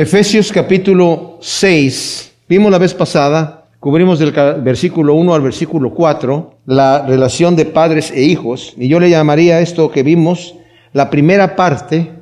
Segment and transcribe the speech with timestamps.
[0.00, 2.32] Efesios capítulo 6.
[2.48, 8.12] Vimos la vez pasada, cubrimos del versículo 1 al versículo 4, la relación de padres
[8.12, 10.54] e hijos, y yo le llamaría esto que vimos
[10.92, 12.12] la primera parte.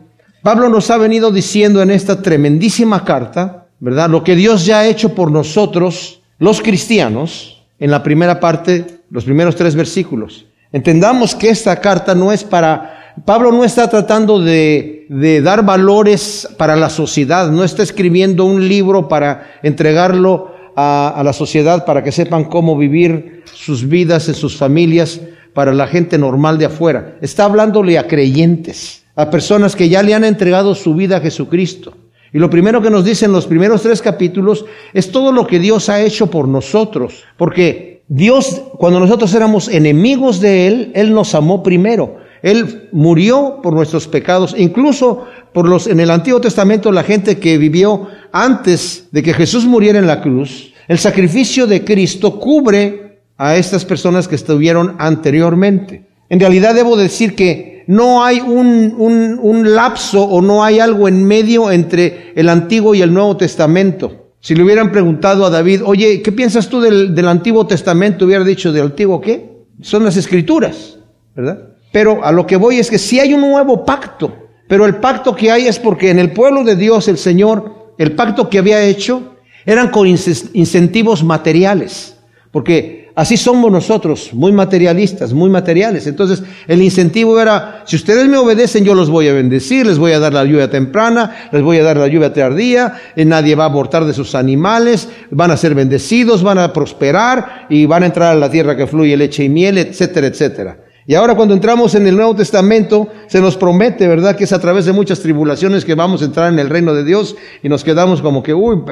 [0.43, 4.09] Pablo nos ha venido diciendo en esta tremendísima carta, ¿verdad?
[4.09, 9.25] Lo que Dios ya ha hecho por nosotros, los cristianos, en la primera parte, los
[9.25, 10.47] primeros tres versículos.
[10.73, 16.77] Entendamos que esta carta no es para Pablo no está tratando de, dar valores para
[16.77, 22.45] la sociedad, no está escribiendo un libro para entregarlo a, la sociedad para que sepan
[22.45, 25.21] cómo vivir sus vidas en sus familias
[25.55, 27.17] para la gente normal de afuera.
[27.23, 31.95] Está hablándole a creyentes, a personas que ya le han entregado su vida a Jesucristo.
[32.33, 35.59] Y lo primero que nos dice en los primeros tres capítulos es todo lo que
[35.59, 37.25] Dios ha hecho por nosotros.
[37.39, 42.19] Porque Dios, cuando nosotros éramos enemigos de Él, Él nos amó primero.
[42.43, 47.59] Él murió por nuestros pecados, incluso por los en el Antiguo Testamento la gente que
[47.59, 50.73] vivió antes de que Jesús muriera en la cruz.
[50.89, 56.05] El sacrificio de Cristo cubre a estas personas que estuvieron anteriormente.
[56.29, 61.25] En realidad debo decir que no hay un, un, lapso o no hay algo en
[61.25, 64.33] medio entre el Antiguo y el Nuevo Testamento.
[64.41, 68.27] Si le hubieran preguntado a David, oye, ¿qué piensas tú del, del Antiguo Testamento?
[68.27, 69.51] Hubiera dicho, ¿del Antiguo qué?
[69.81, 70.99] Son las Escrituras,
[71.35, 71.76] ¿verdad?
[71.97, 74.31] Pero a lo que voy es que si hay un nuevo pacto,
[74.69, 78.13] pero el pacto que hay es porque en el pueblo de Dios el Señor, el
[78.13, 82.19] pacto que había hecho, eran con incentivos materiales,
[82.51, 86.07] porque así somos nosotros, muy materialistas, muy materiales.
[86.07, 90.13] Entonces el incentivo era, si ustedes me obedecen, yo los voy a bendecir, les voy
[90.13, 93.65] a dar la lluvia temprana, les voy a dar la lluvia tardía, y nadie va
[93.65, 98.07] a abortar de sus animales, van a ser bendecidos, van a prosperar y van a
[98.07, 100.86] entrar a la tierra que fluye leche y miel, etcétera, etcétera.
[101.09, 104.61] Y ahora cuando entramos en el Nuevo Testamento, se nos promete, ¿verdad?, que es a
[104.61, 107.85] través de muchas tribulaciones que vamos a entrar en el reino de Dios y nos
[107.85, 108.83] quedamos como que, uy,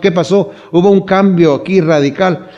[0.00, 0.50] ¿qué pasó?
[0.72, 2.48] Hubo un cambio aquí radical.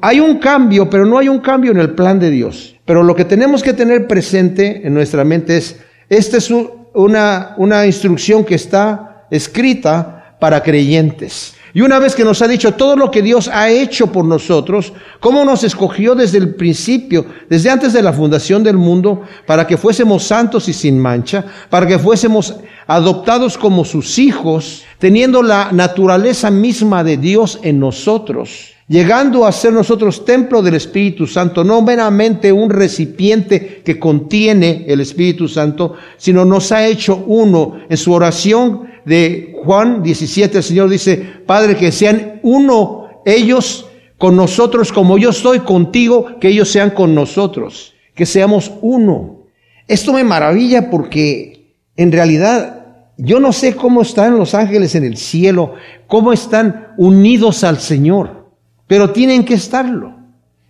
[0.00, 2.74] Hay un cambio, pero no hay un cambio en el plan de Dios.
[2.84, 6.50] Pero lo que tenemos que tener presente en nuestra mente es, esta es
[6.92, 11.54] una, una instrucción que está escrita para creyentes.
[11.74, 14.92] Y una vez que nos ha dicho todo lo que Dios ha hecho por nosotros,
[15.18, 19.76] cómo nos escogió desde el principio, desde antes de la fundación del mundo, para que
[19.76, 22.54] fuésemos santos y sin mancha, para que fuésemos
[22.86, 29.72] adoptados como sus hijos, teniendo la naturaleza misma de Dios en nosotros llegando a ser
[29.72, 36.44] nosotros templo del Espíritu Santo, no meramente un recipiente que contiene el Espíritu Santo, sino
[36.44, 37.78] nos ha hecho uno.
[37.88, 41.16] En su oración de Juan 17, el Señor dice,
[41.46, 43.88] Padre, que sean uno ellos
[44.18, 49.40] con nosotros como yo estoy contigo, que ellos sean con nosotros, que seamos uno.
[49.88, 55.16] Esto me maravilla porque en realidad yo no sé cómo están los ángeles en el
[55.16, 55.74] cielo,
[56.06, 58.44] cómo están unidos al Señor
[58.86, 60.14] pero tienen que estarlo.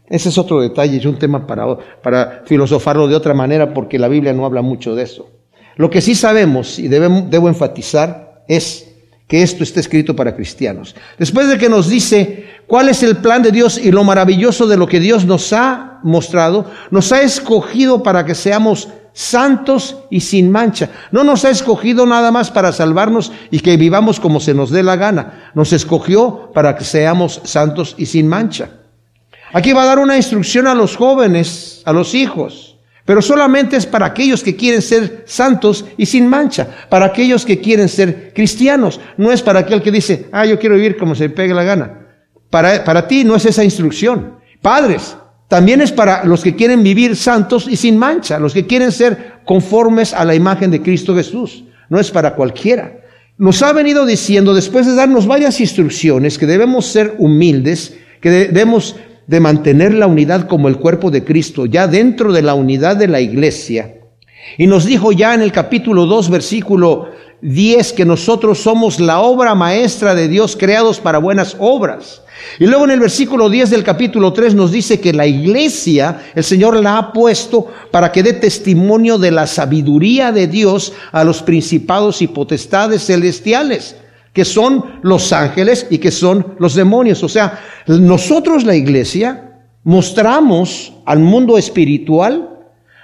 [0.06, 4.08] Ese es otro detalle, es un tema para, para filosofarlo de otra manera porque la
[4.08, 5.30] Biblia no habla mucho de eso.
[5.76, 8.86] Lo que sí sabemos y debo enfatizar es
[9.28, 10.94] que esto está escrito para cristianos.
[11.18, 14.76] Después de que nos dice cuál es el plan de Dios y lo maravilloso de
[14.76, 20.50] lo que Dios nos ha mostrado, nos ha escogido para que seamos santos y sin
[20.50, 20.90] mancha.
[21.10, 24.82] No nos ha escogido nada más para salvarnos y que vivamos como se nos dé
[24.82, 25.50] la gana.
[25.54, 28.70] Nos escogió para que seamos santos y sin mancha.
[29.52, 32.73] Aquí va a dar una instrucción a los jóvenes, a los hijos,
[33.04, 37.60] pero solamente es para aquellos que quieren ser santos y sin mancha, para aquellos que
[37.60, 38.98] quieren ser cristianos.
[39.18, 42.00] No es para aquel que dice, ah, yo quiero vivir como se pegue la gana.
[42.48, 44.38] Para, para ti no es esa instrucción.
[44.62, 45.16] Padres,
[45.48, 49.34] también es para los que quieren vivir santos y sin mancha, los que quieren ser
[49.44, 51.64] conformes a la imagen de Cristo Jesús.
[51.90, 53.00] No es para cualquiera.
[53.36, 58.96] Nos ha venido diciendo, después de darnos varias instrucciones, que debemos ser humildes, que debemos
[59.26, 63.08] de mantener la unidad como el cuerpo de Cristo, ya dentro de la unidad de
[63.08, 63.94] la iglesia.
[64.58, 67.08] Y nos dijo ya en el capítulo 2, versículo
[67.40, 72.22] 10, que nosotros somos la obra maestra de Dios, creados para buenas obras.
[72.58, 76.44] Y luego en el versículo 10 del capítulo 3 nos dice que la iglesia, el
[76.44, 81.42] Señor la ha puesto para que dé testimonio de la sabiduría de Dios a los
[81.42, 83.96] principados y potestades celestiales,
[84.34, 87.22] que son los ángeles y que son los demonios.
[87.22, 92.50] O sea, nosotros la iglesia mostramos al mundo espiritual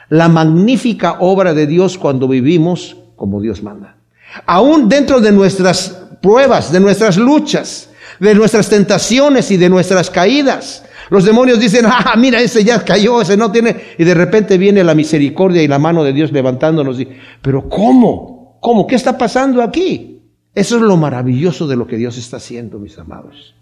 [0.09, 3.97] la magnífica obra de Dios cuando vivimos como Dios manda.
[4.44, 10.85] Aún dentro de nuestras pruebas, de nuestras luchas, de nuestras tentaciones y de nuestras caídas.
[11.11, 13.76] Los demonios dicen, ah, mira, ese ya cayó, ese no tiene.
[13.99, 16.99] Y de repente viene la misericordia y la mano de Dios levantándonos.
[17.00, 17.09] Y,
[17.41, 18.59] Pero ¿cómo?
[18.61, 18.87] ¿Cómo?
[18.87, 20.19] ¿Qué está pasando aquí?
[20.55, 23.55] Eso es lo maravilloso de lo que Dios está haciendo, mis amados.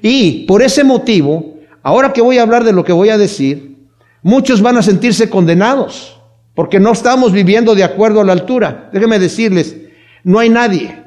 [0.00, 3.76] Y por ese motivo, ahora que voy a hablar de lo que voy a decir,
[4.22, 6.20] muchos van a sentirse condenados,
[6.54, 8.90] porque no estamos viviendo de acuerdo a la altura.
[8.92, 9.76] Déjenme decirles,
[10.22, 11.02] no hay nadie.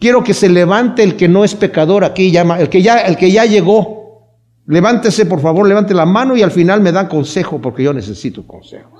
[0.00, 3.16] Quiero que se levante el que no es pecador aquí, llama, el que ya, el
[3.16, 4.24] que ya llegó.
[4.66, 8.46] Levántese, por favor, levante la mano y al final me da consejo, porque yo necesito
[8.46, 8.90] consejo.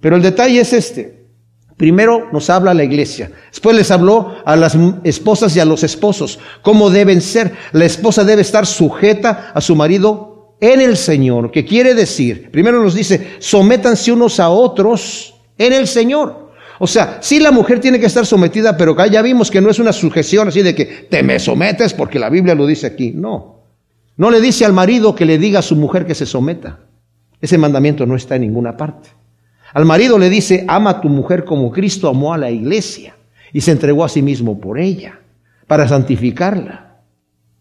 [0.00, 1.19] Pero el detalle es este.
[1.80, 3.30] Primero nos habla la iglesia.
[3.48, 7.54] Después les habló a las esposas y a los esposos cómo deben ser.
[7.72, 11.50] La esposa debe estar sujeta a su marido en el Señor.
[11.50, 12.50] ¿Qué quiere decir?
[12.50, 16.50] Primero nos dice, sométanse unos a otros en el Señor.
[16.80, 19.78] O sea, sí la mujer tiene que estar sometida, pero ya vimos que no es
[19.78, 23.12] una sujeción así de que te me sometes porque la Biblia lo dice aquí.
[23.16, 23.62] No.
[24.18, 26.80] No le dice al marido que le diga a su mujer que se someta.
[27.40, 29.08] Ese mandamiento no está en ninguna parte.
[29.72, 33.14] Al marido le dice, ama a tu mujer como Cristo amó a la iglesia
[33.52, 35.20] y se entregó a sí mismo por ella,
[35.66, 37.02] para santificarla.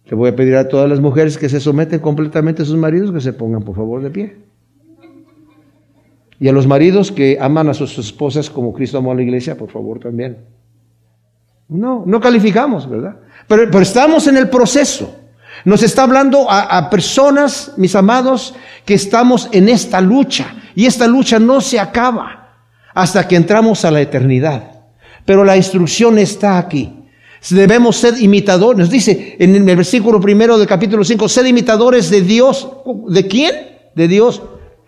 [0.05, 3.11] Le voy a pedir a todas las mujeres que se someten completamente a sus maridos
[3.11, 4.37] que se pongan por favor de pie.
[6.39, 9.57] Y a los maridos que aman a sus esposas como Cristo amó a la iglesia,
[9.57, 10.37] por favor también.
[11.67, 13.17] No, no calificamos, ¿verdad?
[13.47, 15.18] Pero, pero estamos en el proceso.
[15.65, 20.55] Nos está hablando a, personas, mis amados, que estamos en esta lucha.
[20.75, 22.55] Y esta lucha no se acaba
[22.93, 24.71] hasta que entramos a la eternidad.
[25.25, 26.93] Pero la instrucción está aquí.
[27.49, 28.79] Debemos ser imitadores.
[28.79, 32.69] Nos dice en el versículo primero del capítulo 5, sed imitadores de Dios.
[33.07, 33.51] ¿De quién?
[33.95, 34.41] De Dios.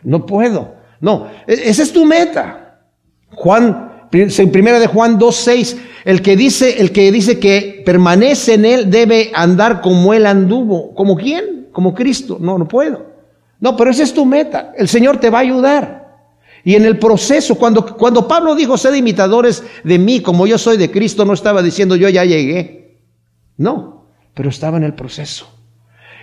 [0.04, 0.76] No puedo.
[1.00, 2.80] No, e, esa es tu meta.
[3.32, 8.66] Juan, en primera de Juan 2.6, el que dice, el que dice que permanece en
[8.66, 10.94] él debe andar como él anduvo.
[10.94, 11.70] ¿Como quién?
[11.72, 12.38] Como Cristo.
[12.40, 13.06] No, no puedo.
[13.60, 14.74] No, pero esa es tu meta.
[14.78, 16.02] El Señor te va a ayudar.
[16.64, 20.78] Y en el proceso, cuando, cuando Pablo dijo, sed imitadores de mí, como yo soy
[20.78, 23.00] de Cristo, no estaba diciendo yo ya llegué.
[23.58, 25.48] No, pero estaba en el proceso.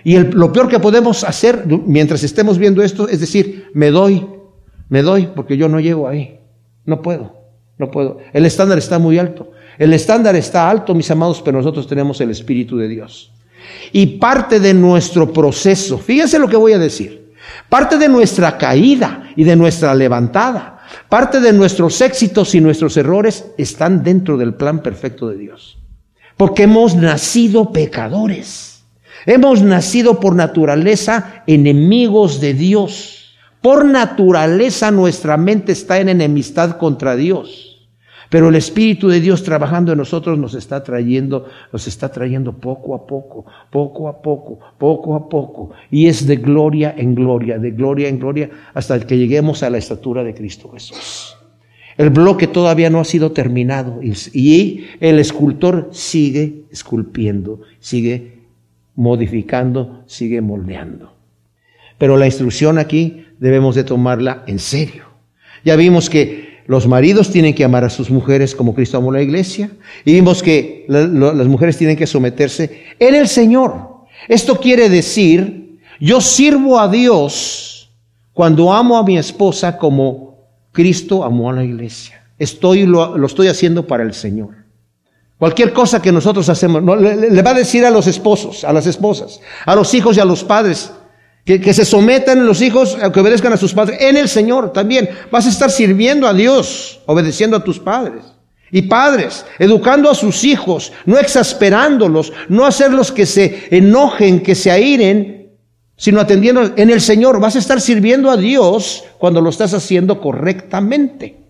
[0.05, 4.27] Y el, lo peor que podemos hacer mientras estemos viendo esto es decir, me doy,
[4.89, 6.41] me doy, porque yo no llego ahí.
[6.85, 7.38] No puedo,
[7.79, 8.19] no puedo.
[8.33, 9.53] El estándar está muy alto.
[9.79, 13.31] El estándar está alto, mis amados, pero nosotros tenemos el Espíritu de Dios.
[13.93, 17.33] Y parte de nuestro proceso, fíjense lo que voy a decir,
[17.69, 23.53] parte de nuestra caída y de nuestra levantada, parte de nuestros éxitos y nuestros errores
[23.57, 25.79] están dentro del plan perfecto de Dios.
[26.37, 28.85] Porque hemos nacido pecadores.
[29.27, 33.28] Hemos nacido por naturaleza enemigos de Dios.
[33.63, 37.69] Por naturaleza nuestra mente está en enemistad contra Dios.
[38.31, 42.95] Pero el Espíritu de Dios trabajando en nosotros nos está trayendo, nos está trayendo poco
[42.95, 45.71] a poco, poco a poco, poco a poco.
[45.91, 49.79] Y es de gloria en gloria, de gloria en gloria, hasta que lleguemos a la
[49.79, 51.37] estatura de Cristo Jesús.
[51.97, 58.39] El bloque todavía no ha sido terminado y el escultor sigue esculpiendo, sigue
[58.95, 61.13] modificando, sigue moldeando.
[61.97, 65.05] Pero la instrucción aquí debemos de tomarla en serio.
[65.65, 69.23] Ya vimos que los maridos tienen que amar a sus mujeres como Cristo amó la
[69.23, 69.71] iglesia.
[70.05, 74.05] Y vimos que las mujeres tienen que someterse en el Señor.
[74.29, 77.91] Esto quiere decir, yo sirvo a Dios
[78.35, 82.23] cuando amo a mi esposa como Cristo amó a la iglesia.
[82.39, 84.51] Estoy, lo, estoy haciendo para el Señor.
[85.39, 88.87] Cualquier cosa que nosotros hacemos, le, le va a decir a los esposos, a las
[88.87, 90.93] esposas, a los hijos y a los padres,
[91.57, 95.09] que, se sometan los hijos, que obedezcan a sus padres en el Señor también.
[95.31, 98.23] Vas a estar sirviendo a Dios, obedeciendo a tus padres.
[98.71, 104.71] Y padres, educando a sus hijos, no exasperándolos, no hacerlos que se enojen, que se
[104.71, 105.55] airen,
[105.97, 107.41] sino atendiendo en el Señor.
[107.41, 111.48] Vas a estar sirviendo a Dios cuando lo estás haciendo correctamente.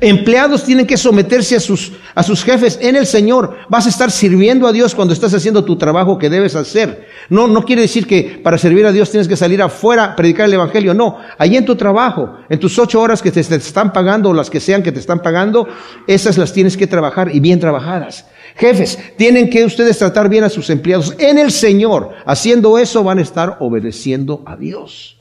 [0.00, 3.56] Empleados tienen que someterse a sus, a sus jefes en el Señor.
[3.68, 7.08] Vas a estar sirviendo a Dios cuando estás haciendo tu trabajo que debes hacer.
[7.28, 10.46] No, no quiere decir que para servir a Dios tienes que salir afuera a predicar
[10.46, 10.94] el Evangelio.
[10.94, 14.34] No, ahí en tu trabajo, en tus ocho horas que te, te están pagando o
[14.34, 15.66] las que sean que te están pagando,
[16.06, 18.26] esas las tienes que trabajar y bien trabajadas.
[18.56, 22.12] Jefes, tienen que ustedes tratar bien a sus empleados en el Señor.
[22.26, 25.18] Haciendo eso van a estar obedeciendo a Dios.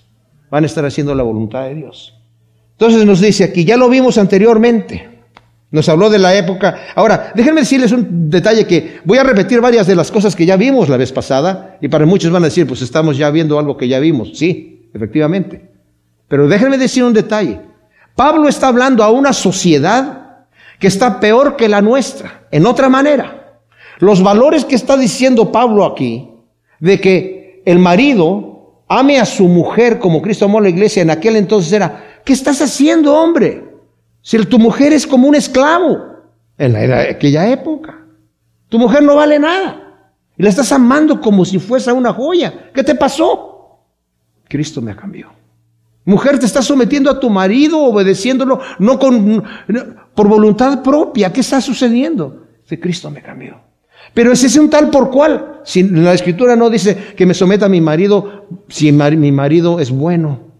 [0.51, 2.13] Van a estar haciendo la voluntad de Dios.
[2.83, 5.07] Entonces nos dice aquí, ya lo vimos anteriormente.
[5.71, 6.75] Nos habló de la época.
[6.95, 10.57] Ahora, déjenme decirles un detalle que voy a repetir varias de las cosas que ya
[10.57, 13.77] vimos la vez pasada y para muchos van a decir, pues estamos ya viendo algo
[13.77, 14.37] que ya vimos.
[14.37, 15.61] Sí, efectivamente.
[16.27, 17.61] Pero déjenme decir un detalle.
[18.17, 20.47] Pablo está hablando a una sociedad
[20.77, 22.47] que está peor que la nuestra.
[22.51, 23.61] En otra manera,
[23.99, 26.31] los valores que está diciendo Pablo aquí,
[26.81, 31.11] de que el marido ame a su mujer como Cristo amó a la iglesia, en
[31.11, 33.73] aquel entonces era ¿qué estás haciendo, hombre?
[34.21, 36.13] Si tu mujer es como un esclavo
[36.57, 37.99] en, la, aquella época.
[38.69, 40.11] Tu mujer no vale nada.
[40.37, 42.71] Y la estás amando como si fuese una joya.
[42.73, 43.81] ¿Qué te pasó?
[44.47, 45.33] Cristo me cambiado.
[46.05, 49.43] Mujer, te estás sometiendo a tu marido, obedeciéndolo, no con,
[50.13, 51.31] por voluntad propia.
[51.31, 52.47] ¿Qué está sucediendo?
[52.67, 53.61] Que Cristo me cambió.
[54.13, 55.61] Pero ese es un tal por cual.
[55.63, 59.91] Si la escritura no dice que me someta a mi marido, si mi marido es
[59.91, 60.52] bueno,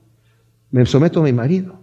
[0.74, 1.76] me someto a mi marido.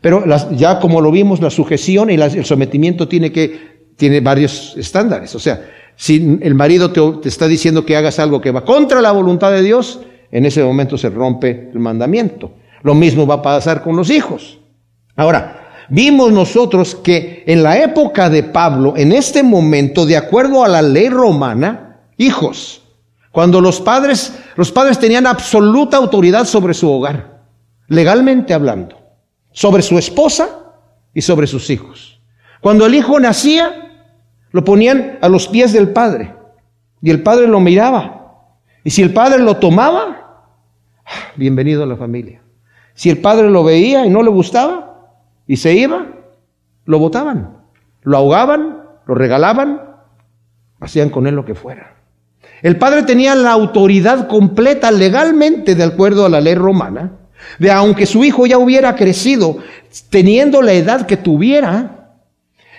[0.00, 5.34] Pero ya como lo vimos, la sujeción y el sometimiento tiene que tiene varios estándares.
[5.34, 9.10] O sea, si el marido te, está diciendo que hagas algo que va contra la
[9.10, 12.52] voluntad de Dios, en ese momento se rompe el mandamiento.
[12.82, 14.60] Lo mismo va a pasar con los hijos.
[15.16, 20.68] Ahora, vimos nosotros que en la época de Pablo, en este momento, de acuerdo a
[20.68, 22.82] la ley romana, hijos,
[23.32, 27.37] cuando los padres, los padres tenían absoluta autoridad sobre su hogar,
[27.88, 28.96] legalmente hablando,
[29.50, 30.48] sobre su esposa
[31.12, 32.20] y sobre sus hijos.
[32.60, 33.88] Cuando el hijo nacía,
[34.52, 36.34] lo ponían a los pies del padre
[37.02, 38.14] y el padre lo miraba.
[38.84, 40.44] Y si el padre lo tomaba,
[41.36, 42.42] bienvenido a la familia.
[42.94, 45.12] Si el padre lo veía y no le gustaba
[45.46, 46.06] y se iba,
[46.84, 47.58] lo botaban,
[48.02, 49.82] lo ahogaban, lo regalaban,
[50.80, 51.96] hacían con él lo que fuera.
[52.62, 57.12] El padre tenía la autoridad completa legalmente de acuerdo a la ley romana,
[57.58, 59.58] de aunque su hijo ya hubiera crecido,
[60.10, 62.14] teniendo la edad que tuviera,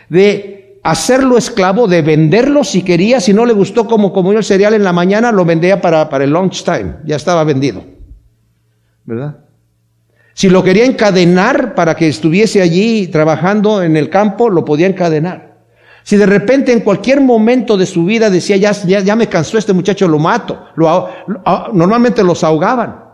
[0.09, 4.73] de hacerlo esclavo, de venderlo si quería, si no le gustó como comió el cereal
[4.73, 7.83] en la mañana, lo vendía para, para el lunch time, ya estaba vendido.
[9.05, 9.37] ¿Verdad?
[10.33, 15.49] Si lo quería encadenar para que estuviese allí trabajando en el campo, lo podía encadenar.
[16.03, 19.73] Si de repente en cualquier momento de su vida decía, ya, ya, me cansó este
[19.73, 21.09] muchacho, lo mato, lo,
[21.73, 23.08] normalmente los ahogaban.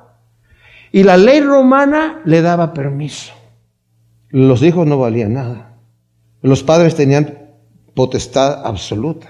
[0.96, 3.34] Y la ley romana le daba permiso.
[4.30, 5.74] Los hijos no valían nada.
[6.42, 7.50] Los padres tenían
[7.94, 9.28] potestad absoluta.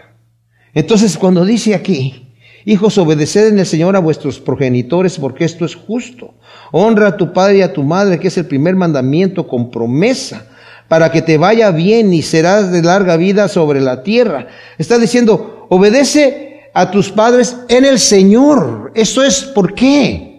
[0.76, 5.74] Entonces, cuando dice aquí, hijos, obedeced en el Señor a vuestros progenitores, porque esto es
[5.74, 6.36] justo.
[6.72, 10.46] Honra a tu padre y a tu madre, que es el primer mandamiento con promesa,
[10.88, 14.50] para que te vaya bien y serás de larga vida sobre la tierra.
[14.78, 18.92] Está diciendo, obedece a tus padres en el Señor.
[18.94, 20.35] Eso es, ¿por qué?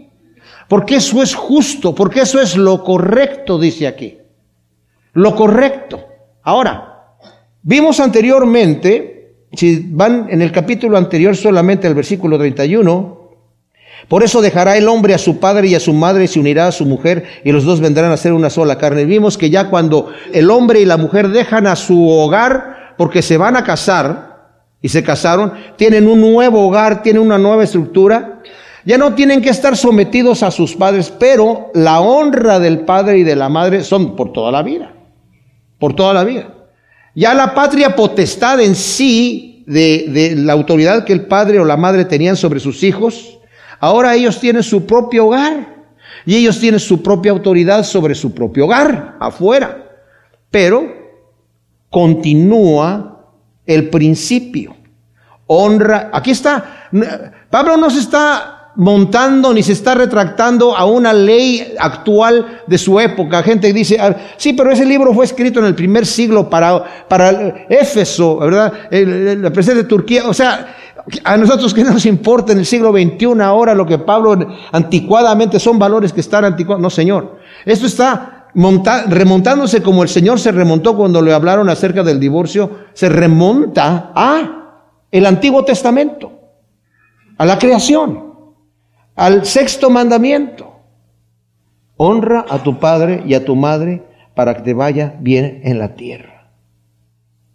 [0.69, 4.19] Porque eso es justo, porque eso es lo correcto, dice aquí.
[5.13, 6.05] Lo correcto.
[6.43, 6.97] Ahora,
[7.69, 13.31] Vimos anteriormente, si van en el capítulo anterior solamente al versículo 31,
[14.07, 16.69] por eso dejará el hombre a su padre y a su madre y se unirá
[16.69, 19.05] a su mujer y los dos vendrán a ser una sola carne.
[19.05, 23.37] Vimos que ya cuando el hombre y la mujer dejan a su hogar porque se
[23.37, 28.43] van a casar y se casaron, tienen un nuevo hogar, tienen una nueva estructura,
[28.87, 33.25] ya no tienen que estar sometidos a sus padres, pero la honra del padre y
[33.25, 34.95] de la madre son por toda la vida,
[35.81, 36.55] por toda la vida.
[37.13, 42.05] Ya la patria potestad en sí, de, la autoridad que el padre o la madre
[42.05, 43.41] tenían sobre sus hijos,
[43.81, 45.89] ahora ellos tienen su propio hogar
[46.25, 49.85] y ellos tienen su propia autoridad sobre su propio hogar, afuera.
[50.49, 50.87] Pero
[51.91, 53.33] continúa
[53.67, 54.77] el principio.
[55.49, 56.11] Honra.
[56.13, 56.89] Aquí está.
[57.51, 63.01] Pablo no se está montando ni se está retractando a una ley actual de su
[63.01, 63.43] época.
[63.43, 67.67] Gente dice, ah, sí, pero ese libro fue escrito en el primer siglo para, para
[67.69, 68.73] Éfeso, ¿verdad?
[68.91, 70.29] La presencia de Turquía.
[70.29, 70.75] O sea,
[71.25, 74.37] a nosotros que nos importa en el siglo XXI ahora lo que Pablo
[74.73, 76.83] anticuadamente son valores que están anticuados.
[76.83, 77.39] No, Señor.
[77.65, 78.49] Esto está
[79.09, 84.83] remontándose como el Señor se remontó cuando le hablaron acerca del divorcio, se remonta a
[85.11, 86.33] el Antiguo Testamento,
[87.37, 88.36] a la creación
[89.17, 90.75] al sexto mandamiento.
[91.97, 94.03] Honra a tu padre y a tu madre
[94.35, 96.53] para que te vaya bien en la tierra.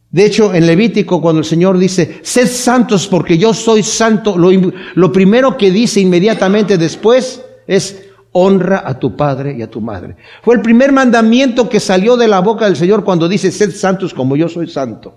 [0.09, 5.11] De hecho, en Levítico, cuando el Señor dice, sed santos porque yo soy santo, lo,
[5.11, 10.17] primero que dice inmediatamente después es, honra a tu padre y a tu madre.
[10.41, 14.13] Fue el primer mandamiento que salió de la boca del Señor cuando dice, sed santos
[14.13, 15.15] como yo soy santo.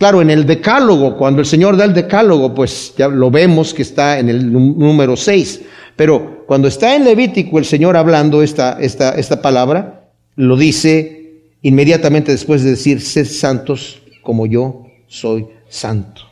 [0.00, 3.82] Claro, en el decálogo, cuando el Señor da el decálogo, pues ya lo vemos que
[3.82, 5.60] está en el número 6.
[5.94, 12.32] Pero cuando está en Levítico el Señor hablando esta, esta, esta palabra, lo dice inmediatamente
[12.32, 16.22] después de decir, sed santos como yo soy santo.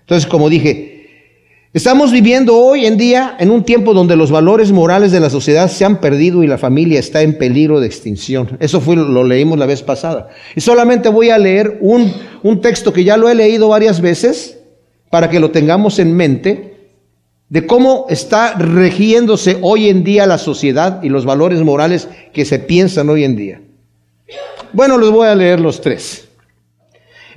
[0.00, 0.89] Entonces, como dije,
[1.72, 5.70] Estamos viviendo hoy en día en un tiempo donde los valores morales de la sociedad
[5.70, 8.56] se han perdido y la familia está en peligro de extinción.
[8.58, 10.30] Eso fue, lo leímos la vez pasada.
[10.56, 12.12] Y solamente voy a leer un,
[12.42, 14.58] un texto que ya lo he leído varias veces
[15.10, 16.90] para que lo tengamos en mente
[17.48, 22.58] de cómo está regiéndose hoy en día la sociedad y los valores morales que se
[22.58, 23.62] piensan hoy en día.
[24.72, 26.29] Bueno, les voy a leer los tres.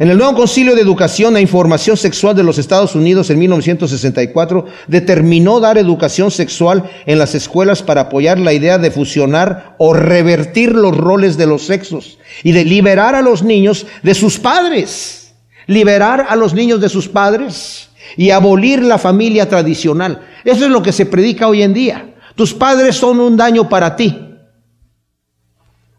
[0.03, 4.65] En el nuevo Concilio de Educación e Información Sexual de los Estados Unidos en 1964
[4.89, 10.75] determinó dar educación sexual en las escuelas para apoyar la idea de fusionar o revertir
[10.75, 15.35] los roles de los sexos y de liberar a los niños de sus padres.
[15.67, 20.19] Liberar a los niños de sus padres y abolir la familia tradicional.
[20.43, 22.13] Eso es lo que se predica hoy en día.
[22.35, 24.35] Tus padres son un daño para ti.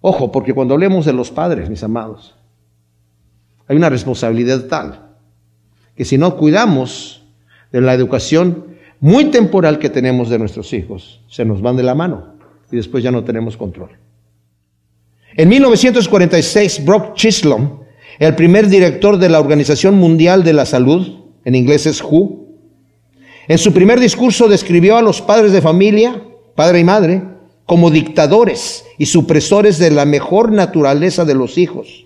[0.03, 2.35] Ojo, porque cuando hablemos de los padres, mis amados,
[3.69, 5.05] hay una responsabilidad tal
[5.97, 7.23] que si no cuidamos
[7.73, 11.95] de la educación muy temporal que tenemos de nuestros hijos, se nos van de la
[11.95, 12.35] mano
[12.71, 13.91] y después ya no tenemos control.
[15.37, 17.81] En 1946, Brock Chisholm,
[18.19, 22.45] el primer director de la Organización Mundial de la Salud, en inglés es WHO,
[23.49, 26.23] en su primer discurso describió a los padres de familia,
[26.55, 27.23] padre y madre,
[27.67, 32.05] como dictadores y supresores de la mejor naturaleza de los hijos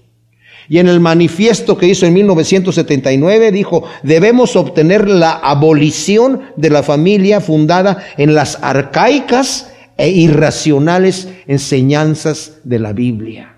[0.68, 6.82] y en el manifiesto que hizo en 1979 dijo, debemos obtener la abolición de la
[6.82, 13.54] familia fundada en las arcaicas e irracionales enseñanzas de la Biblia.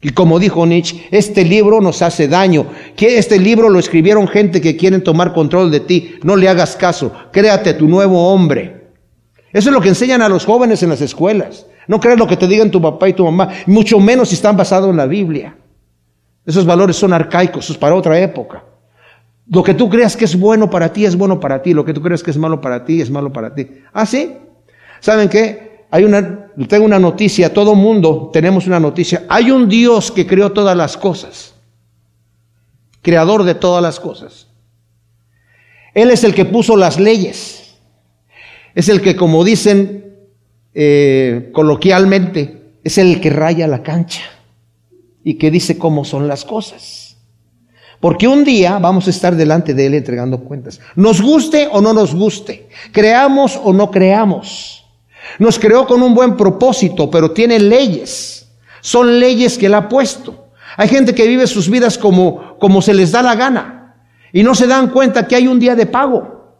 [0.00, 2.66] Y como dijo Nietzsche, este libro nos hace daño.
[2.96, 6.14] Que este libro lo escribieron gente que quieren tomar control de ti.
[6.22, 7.12] No le hagas caso.
[7.32, 8.90] Créate tu nuevo hombre.
[9.52, 11.66] Eso es lo que enseñan a los jóvenes en las escuelas.
[11.88, 14.56] No creas lo que te digan tu papá y tu mamá, mucho menos si están
[14.56, 15.56] basados en la Biblia.
[16.48, 18.64] Esos valores son arcaicos, es para otra época.
[19.50, 21.92] Lo que tú creas que es bueno para ti es bueno para ti, lo que
[21.92, 23.68] tú creas que es malo para ti es malo para ti.
[23.92, 24.34] ¿Ah, sí?
[25.00, 25.84] ¿Saben qué?
[25.90, 29.26] Hay una, tengo una noticia, todo mundo tenemos una noticia.
[29.28, 31.54] Hay un Dios que creó todas las cosas,
[33.02, 34.46] creador de todas las cosas.
[35.92, 37.76] Él es el que puso las leyes.
[38.74, 40.16] Es el que, como dicen
[40.72, 44.22] eh, coloquialmente, es el que raya la cancha
[45.28, 47.18] y que dice cómo son las cosas.
[48.00, 50.80] Porque un día vamos a estar delante de Él entregando cuentas.
[50.96, 54.86] Nos guste o no nos guste, creamos o no creamos.
[55.38, 58.48] Nos creó con un buen propósito, pero tiene leyes.
[58.80, 60.46] Son leyes que Él ha puesto.
[60.78, 63.96] Hay gente que vive sus vidas como, como se les da la gana
[64.32, 66.54] y no se dan cuenta que hay un día de pago.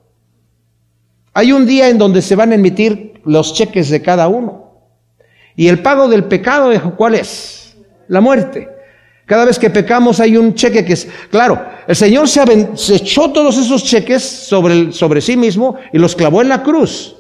[1.32, 4.74] Hay un día en donde se van a emitir los cheques de cada uno.
[5.56, 7.57] Y el pago del pecado, ¿cuál es?
[8.08, 8.68] La muerte.
[9.26, 12.42] Cada vez que pecamos hay un cheque que es, claro, el Señor se,
[12.94, 17.14] echó todos esos cheques sobre, sobre sí mismo y los clavó en la cruz.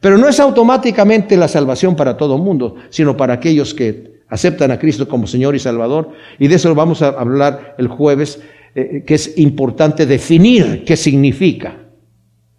[0.00, 4.70] Pero no es automáticamente la salvación para todo el mundo, sino para aquellos que aceptan
[4.70, 6.10] a Cristo como Señor y Salvador.
[6.38, 8.40] Y de eso vamos a hablar el jueves,
[8.74, 11.76] eh, que es importante definir qué significa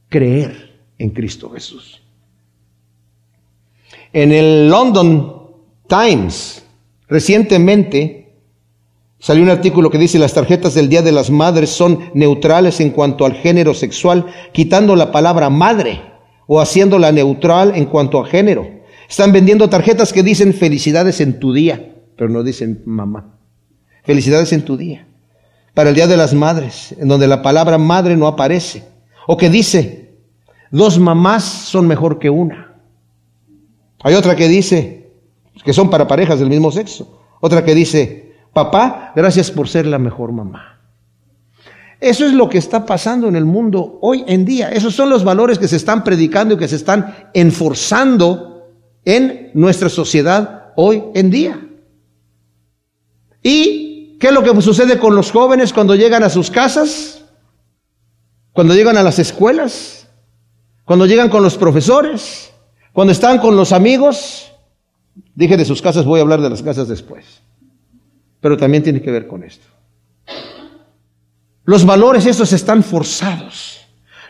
[0.08, 2.02] creer en Cristo Jesús.
[4.14, 5.42] En el London
[5.88, 6.63] Times,
[7.14, 8.40] Recientemente
[9.20, 12.90] salió un artículo que dice las tarjetas del Día de las Madres son neutrales en
[12.90, 16.02] cuanto al género sexual, quitando la palabra madre
[16.48, 18.68] o haciéndola neutral en cuanto a género.
[19.08, 23.38] Están vendiendo tarjetas que dicen felicidades en tu día, pero no dicen mamá.
[24.04, 25.06] Felicidades en tu día.
[25.76, 28.86] Para el Día de las Madres, en donde la palabra madre no aparece.
[29.28, 30.16] O que dice,
[30.72, 32.82] dos mamás son mejor que una.
[34.02, 35.03] Hay otra que dice,
[35.64, 37.20] que son para parejas del mismo sexo.
[37.40, 40.74] Otra que dice, papá, gracias por ser la mejor mamá.
[42.00, 44.70] Eso es lo que está pasando en el mundo hoy en día.
[44.70, 48.68] Esos son los valores que se están predicando y que se están enforzando
[49.06, 51.66] en nuestra sociedad hoy en día.
[53.42, 57.24] ¿Y qué es lo que sucede con los jóvenes cuando llegan a sus casas?
[58.54, 60.08] Cuando llegan a las escuelas?
[60.86, 62.52] Cuando llegan con los profesores?
[62.94, 64.53] Cuando están con los amigos?
[65.36, 67.26] Dije de sus casas, voy a hablar de las casas después.
[68.40, 69.66] Pero también tiene que ver con esto.
[71.66, 73.82] Los valores estos están forzados.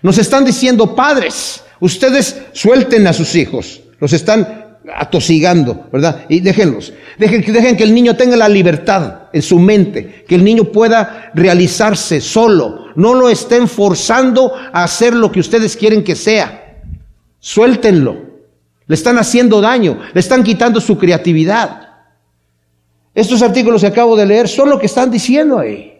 [0.01, 3.81] Nos están diciendo, padres, ustedes suelten a sus hijos.
[3.99, 6.25] Los están atosigando, ¿verdad?
[6.29, 6.93] Y déjenlos.
[7.17, 11.31] Dejen, dejen que el niño tenga la libertad en su mente, que el niño pueda
[11.33, 12.87] realizarse solo.
[12.95, 16.81] No lo estén forzando a hacer lo que ustedes quieren que sea.
[17.39, 18.32] Suéltenlo.
[18.87, 21.89] Le están haciendo daño, le están quitando su creatividad.
[23.15, 25.93] Estos artículos que acabo de leer son lo que están diciendo ahí.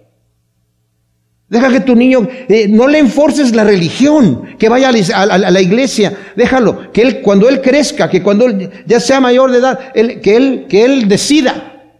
[1.47, 6.17] Deja que tu niño, eh, no le enforces la religión, que vaya a la, iglesia,
[6.35, 10.35] déjalo, que él, cuando él crezca, que cuando él ya sea mayor de edad, que,
[10.35, 11.91] él, que él decida.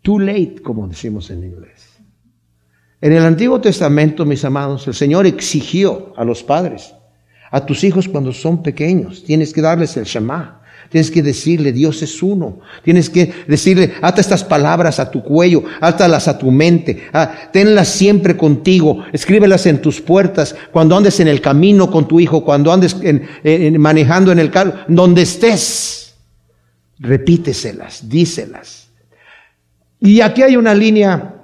[0.00, 1.74] Too late, como decimos en inglés.
[3.02, 6.94] En el Antiguo Testamento, mis amados, el Señor exigió a los padres
[7.54, 9.22] a tus hijos cuando son pequeños.
[9.22, 10.60] Tienes que darles el Shema.
[10.90, 12.58] Tienes que decirle, Dios es uno.
[12.82, 17.88] Tienes que decirle, ata estas palabras a tu cuello, átalas a tu mente, ah, tenlas
[17.88, 22.72] siempre contigo, escríbelas en tus puertas, cuando andes en el camino con tu hijo, cuando
[22.72, 22.96] andes
[23.78, 26.16] manejando en el carro, donde estés,
[26.98, 28.88] repíteselas, díselas.
[30.00, 31.36] Y aquí hay una línea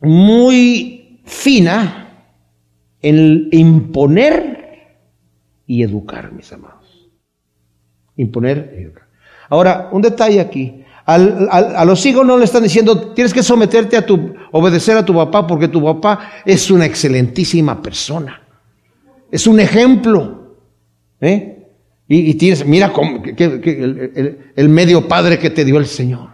[0.00, 2.26] muy fina
[3.02, 4.61] en imponer
[5.72, 6.82] y educar, mis amados
[8.16, 8.92] imponer.
[9.48, 10.84] Ahora, un detalle aquí.
[11.04, 15.14] a los hijos no le están diciendo, tienes que someterte a tu, obedecer a tu
[15.14, 18.40] papá, porque tu papá es una excelentísima persona.
[19.30, 20.56] Es un ejemplo.
[21.20, 21.58] ¿eh?
[22.08, 26.30] Y, tienes, mira cómo, el, medio padre que te dio el Señor.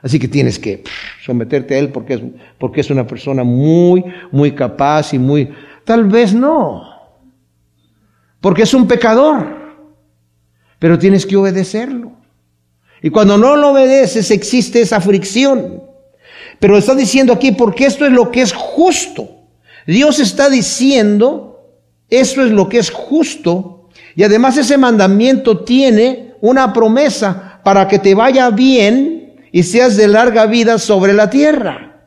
[0.00, 0.84] Así que tienes que
[1.24, 2.22] someterte a Él porque es,
[2.58, 5.50] porque es una persona muy, muy capaz y muy...
[5.84, 6.87] Tal vez no.
[8.40, 9.58] Porque es un pecador
[10.78, 12.12] pero tienes que obedecerlo.
[13.02, 15.82] Y cuando no lo obedeces existe esa fricción.
[16.58, 19.28] Pero está diciendo aquí, porque esto es lo que es justo.
[19.86, 21.78] Dios está diciendo,
[22.10, 23.88] esto es lo que es justo.
[24.16, 30.08] Y además ese mandamiento tiene una promesa para que te vaya bien y seas de
[30.08, 32.02] larga vida sobre la tierra.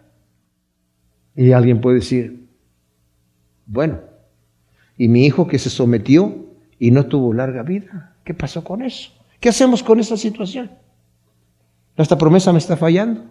[1.35, 2.45] Y alguien puede decir,
[3.65, 4.10] bueno,
[5.01, 6.45] ¿y mi hijo que se sometió
[6.77, 8.13] y no tuvo larga vida?
[8.23, 9.09] ¿Qué pasó con eso?
[9.39, 10.69] ¿Qué hacemos con esa situación?
[11.97, 13.23] Esta promesa me está fallando.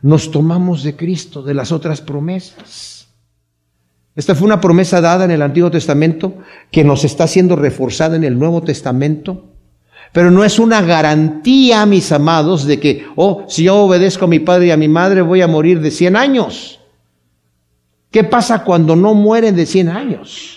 [0.00, 3.08] Nos tomamos de Cristo, de las otras promesas.
[4.16, 6.38] Esta fue una promesa dada en el Antiguo Testamento
[6.70, 9.50] que nos está siendo reforzada en el Nuevo Testamento.
[10.14, 14.38] Pero no es una garantía, mis amados, de que, oh, si yo obedezco a mi
[14.38, 16.80] padre y a mi madre voy a morir de 100 años.
[18.10, 20.56] ¿Qué pasa cuando no mueren de 100 años?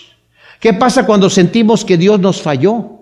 [0.64, 2.92] ¿Qué pasa cuando sentimos que Dios nos falló?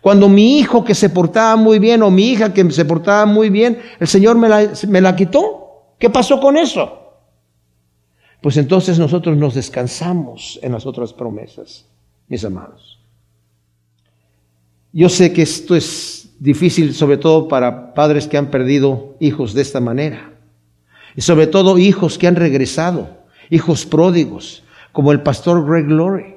[0.00, 3.48] Cuando mi hijo que se portaba muy bien o mi hija que se portaba muy
[3.48, 5.94] bien, el Señor me la, me la quitó.
[6.00, 7.12] ¿Qué pasó con eso?
[8.40, 11.86] Pues entonces nosotros nos descansamos en las otras promesas,
[12.26, 12.98] mis amados.
[14.92, 19.62] Yo sé que esto es difícil, sobre todo para padres que han perdido hijos de
[19.62, 20.32] esta manera.
[21.14, 23.10] Y sobre todo hijos que han regresado,
[23.48, 26.33] hijos pródigos, como el pastor Greg Laurie.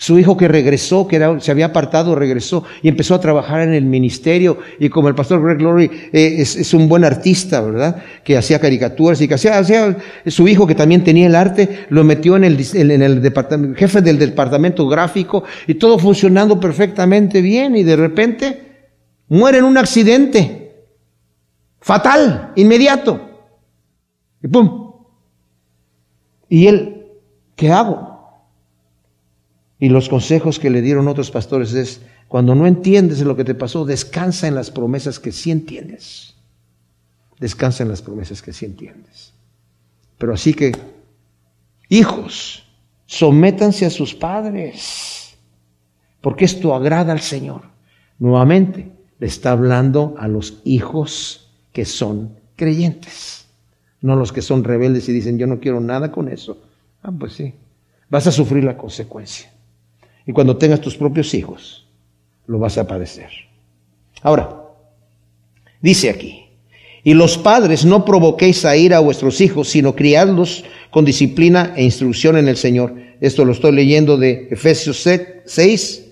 [0.00, 3.84] Su hijo que regresó, que se había apartado, regresó y empezó a trabajar en el
[3.84, 4.56] ministerio.
[4.78, 8.02] Y como el pastor Greg Glory eh, es, un buen artista, ¿verdad?
[8.24, 12.36] Que hacía caricaturas y que hacía, su hijo que también tenía el arte, lo metió
[12.36, 17.76] en el, en el departamento, jefe del departamento gráfico y todo funcionando perfectamente bien.
[17.76, 18.62] Y de repente
[19.28, 20.86] muere en un accidente
[21.78, 23.20] fatal, inmediato.
[24.42, 24.94] Y pum.
[26.48, 27.04] Y él,
[27.54, 28.09] ¿qué hago?
[29.80, 33.54] Y los consejos que le dieron otros pastores es, cuando no entiendes lo que te
[33.54, 36.34] pasó, descansa en las promesas que sí entiendes.
[37.40, 39.32] Descansa en las promesas que sí entiendes.
[40.18, 40.76] Pero así que,
[41.88, 42.66] hijos,
[43.06, 45.34] sométanse a sus padres,
[46.20, 47.62] porque esto agrada al Señor.
[48.18, 53.46] Nuevamente, le está hablando a los hijos que son creyentes,
[54.02, 56.62] no los que son rebeldes y dicen, yo no quiero nada con eso.
[57.02, 57.54] Ah, pues sí,
[58.10, 59.49] vas a sufrir la consecuencia.
[60.30, 61.88] Y cuando tengas tus propios hijos,
[62.46, 63.30] lo vas a padecer.
[64.22, 64.60] Ahora,
[65.80, 66.44] dice aquí,
[67.02, 70.62] y los padres no provoquéis a ir a vuestros hijos, sino criadlos
[70.92, 72.94] con disciplina e instrucción en el Señor.
[73.20, 75.04] Esto lo estoy leyendo de Efesios
[75.46, 76.06] 6,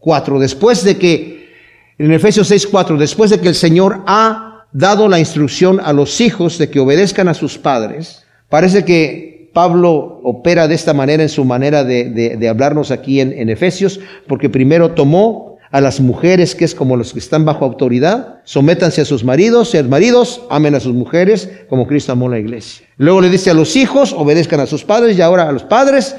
[0.00, 0.40] 4.
[0.40, 1.48] Después de que,
[1.96, 6.20] en Efesios 6, 4, después de que el Señor ha dado la instrucción a los
[6.20, 11.28] hijos de que obedezcan a sus padres, parece que Pablo opera de esta manera en
[11.28, 16.74] su manera de, hablarnos aquí en, Efesios, porque primero tomó a las mujeres, que es
[16.74, 20.94] como los que están bajo autoridad, sométanse a sus maridos, y maridos, amen a sus
[20.94, 22.86] mujeres, como Cristo amó la iglesia.
[22.96, 26.16] Luego le dice a los hijos, obedezcan a sus padres, y ahora a los padres,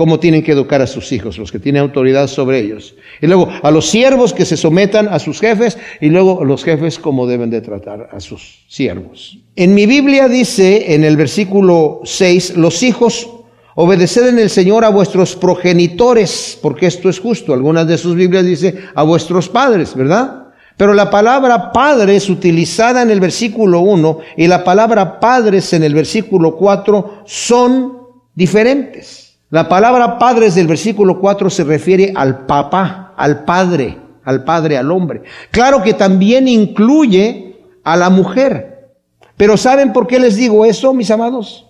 [0.00, 2.94] cómo tienen que educar a sus hijos, los que tienen autoridad sobre ellos.
[3.20, 6.64] Y luego a los siervos que se sometan a sus jefes y luego a los
[6.64, 9.36] jefes cómo deben de tratar a sus siervos.
[9.56, 13.28] En mi Biblia dice en el versículo 6, los hijos
[13.74, 17.52] obedeced en el Señor a vuestros progenitores, porque esto es justo.
[17.52, 20.46] Algunas de sus Biblias dice a vuestros padres, ¿verdad?
[20.78, 25.82] Pero la palabra padre es utilizada en el versículo 1 y la palabra padres en
[25.82, 27.98] el versículo 4 son
[28.34, 29.29] diferentes.
[29.50, 34.92] La palabra padres del versículo 4 se refiere al papá, al padre, al padre, al
[34.92, 35.22] hombre.
[35.50, 38.92] Claro que también incluye a la mujer.
[39.36, 41.66] Pero ¿saben por qué les digo eso, mis amados?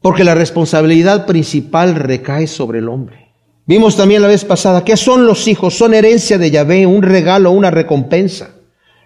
[0.00, 3.32] Porque la responsabilidad principal recae sobre el hombre.
[3.66, 5.76] Vimos también la vez pasada, ¿qué son los hijos?
[5.76, 8.50] Son herencia de Yahvé, un regalo, una recompensa.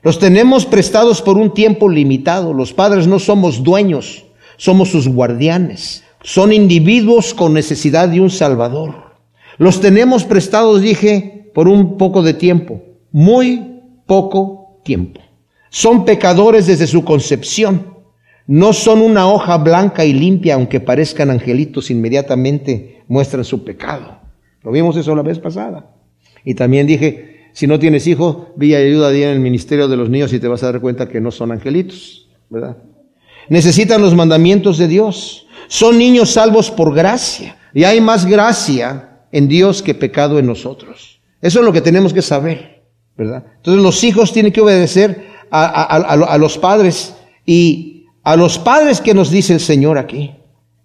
[0.03, 2.53] Los tenemos prestados por un tiempo limitado.
[2.53, 4.25] Los padres no somos dueños,
[4.59, 6.05] somos sus guardianes.
[6.23, 9.15] Son individuos con necesidad de un Salvador.
[9.57, 15.21] Los tenemos prestados, dije, por un poco de tiempo, muy poco tiempo.
[15.71, 17.99] Son pecadores desde su concepción.
[18.47, 24.21] No son una hoja blanca y limpia, aunque parezcan angelitos, inmediatamente muestran su pecado.
[24.63, 25.91] Lo vimos eso la vez pasada.
[26.45, 30.33] Y también dije, si no tienes hijos, vi ayuda en el ministerio de los niños
[30.33, 32.77] y te vas a dar cuenta que no son angelitos, ¿verdad?
[33.49, 35.48] Necesitan los mandamientos de Dios.
[35.69, 37.57] Son niños salvos por gracia.
[37.73, 41.21] Y hay más gracia en Dios que pecado en nosotros.
[41.41, 42.83] Eso es lo que tenemos que saber,
[43.17, 43.45] ¿verdad?
[43.57, 47.15] Entonces los hijos tienen que obedecer a, los padres
[47.47, 50.35] y a los padres que nos dice el Señor aquí.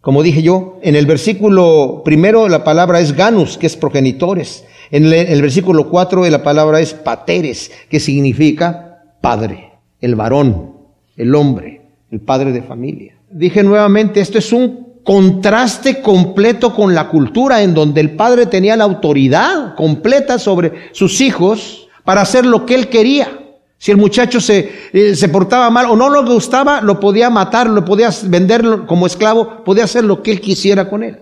[0.02, 4.66] Como dije yo, en el versículo primero la palabra es ganus, que es progenitores.
[4.92, 10.74] En el, versículo cuatro la palabra es pateres, que significa padre, el varón,
[11.16, 13.16] el hombre, el padre de familia.
[13.36, 18.78] Dije nuevamente, esto es un contraste completo con la cultura en donde el padre tenía
[18.78, 23.40] la autoridad completa sobre sus hijos para hacer lo que él quería.
[23.80, 27.68] Si el muchacho se, eh, se portaba mal o no lo gustaba, lo podía matar,
[27.68, 31.18] lo podía vender como esclavo, podía hacer lo que él quisiera con él.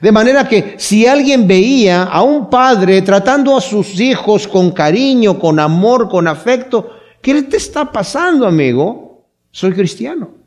[0.00, 5.38] De manera que si alguien veía a un padre tratando a sus hijos con cariño,
[5.38, 6.88] con amor, con afecto,
[7.20, 9.26] ¿qué te está pasando, amigo?
[9.50, 10.39] Soy cristiano.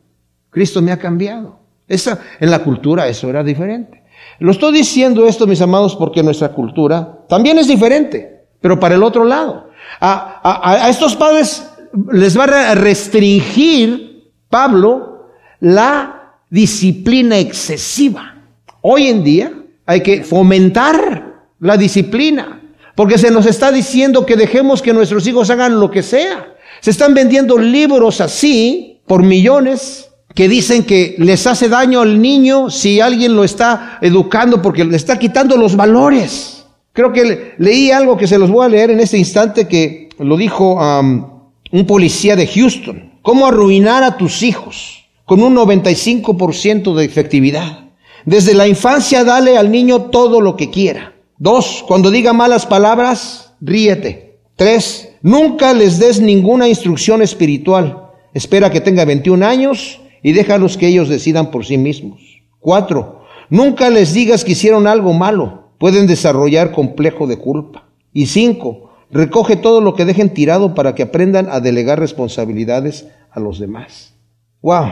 [0.54, 1.58] Cristo me ha cambiado.
[1.88, 4.04] Esa, en la cultura eso era diferente.
[4.38, 9.02] Lo estoy diciendo esto, mis amados, porque nuestra cultura también es diferente, pero para el
[9.02, 9.68] otro lado.
[10.00, 11.68] A, estos padres
[12.12, 15.28] les va a restringir, Pablo,
[15.60, 18.36] la disciplina excesiva.
[18.80, 19.52] Hoy en día
[19.86, 22.62] hay que fomentar la disciplina,
[22.94, 26.54] porque se nos está diciendo que dejemos que nuestros hijos hagan lo que sea.
[26.80, 32.68] Se están vendiendo libros así por millones que dicen que les hace daño al niño
[32.68, 36.66] si alguien lo está educando porque le está quitando los valores.
[36.92, 40.36] Creo que leí algo que se los voy a leer en este instante que lo
[40.36, 43.12] dijo un policía de Houston.
[43.22, 47.90] ¿Cómo arruinar a tus hijos con un 95% de efectividad?
[48.24, 51.14] Desde la infancia dale al niño todo lo que quiera.
[51.38, 54.38] Dos, cuando diga malas palabras, ríete.
[54.56, 58.10] Tres, nunca les des ninguna instrucción espiritual.
[58.34, 62.42] Espera que tenga 21 años y déjalos que ellos decidan por sí mismos.
[62.58, 67.84] Cuatro, nunca les digas que hicieron algo malo pueden desarrollar complejo de culpa.
[68.14, 73.38] Y cinco, recoge todo lo que dejen tirado para que aprendan a delegar responsabilidades a
[73.38, 74.14] los demás.
[74.62, 74.86] Wow.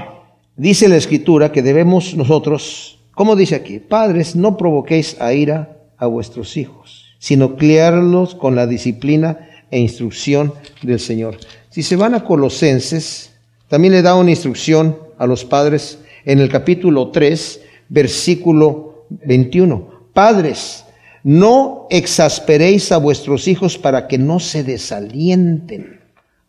[0.56, 3.78] Dice la escritura que debemos nosotros, ¿cómo dice aquí?
[3.78, 10.52] Padres, no provoquéis a ira a vuestros hijos, sino criarlos con la disciplina e instrucción
[10.82, 11.38] del Señor.
[11.70, 13.32] Si se van a Colosenses,
[13.68, 20.08] también le da una instrucción a los padres en el capítulo 3, versículo 21.
[20.12, 20.85] Padres,
[21.22, 26.00] no exasperéis a vuestros hijos para que no se desalienten.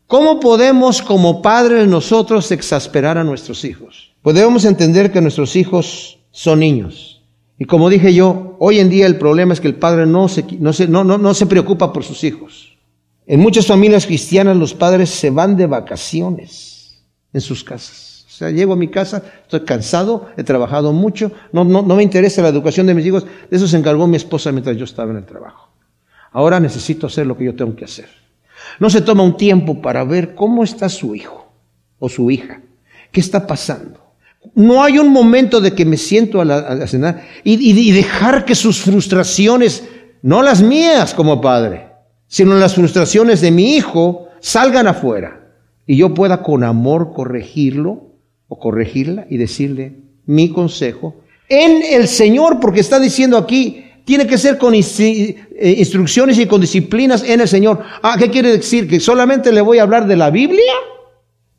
[0.07, 4.15] ¿Cómo podemos como padres nosotros exasperar a nuestros hijos?
[4.23, 7.21] Podemos entender que nuestros hijos son niños.
[7.59, 10.43] Y como dije yo, hoy en día el problema es que el padre no se,
[10.57, 12.75] no se, no, no se preocupa por sus hijos.
[13.27, 18.12] En muchas familias cristianas los padres se van de vacaciones en sus casas.
[18.51, 22.49] Llego a mi casa, estoy cansado, he trabajado mucho, no, no, no me interesa la
[22.49, 25.25] educación de mis hijos, de eso se encargó mi esposa mientras yo estaba en el
[25.25, 25.69] trabajo.
[26.32, 28.10] Ahora necesito hacer lo que yo tengo que hacer.
[28.79, 31.51] No se toma un tiempo para ver cómo está su hijo
[31.99, 32.62] o su hija,
[33.12, 33.99] qué está pasando.
[34.56, 38.56] No hay un momento de que me siento a, la, cenar y, y dejar que
[38.56, 39.88] sus frustraciones,
[40.21, 41.88] no las mías como padre,
[42.27, 45.43] sino las frustraciones de mi hijo, salgan afuera
[45.86, 48.12] y yo pueda con amor corregirlo
[48.53, 49.95] o corregirla y decirle
[50.27, 51.15] mi consejo
[51.49, 56.61] en el Señor, porque está diciendo aquí, tiene que ser con eh, instrucciones y con
[56.61, 57.79] disciplinas en el Señor.
[58.03, 58.87] Ah, ¿qué quiere decir?
[58.87, 60.73] ¿Que solamente le voy a hablar de la Biblia?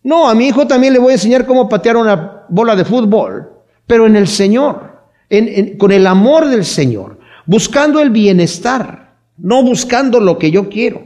[0.05, 3.51] No, a mi hijo también le voy a enseñar cómo patear una bola de fútbol,
[3.87, 5.01] pero en el Señor,
[5.79, 11.03] con el amor del Señor, buscando el bienestar, no buscando lo que yo quiero.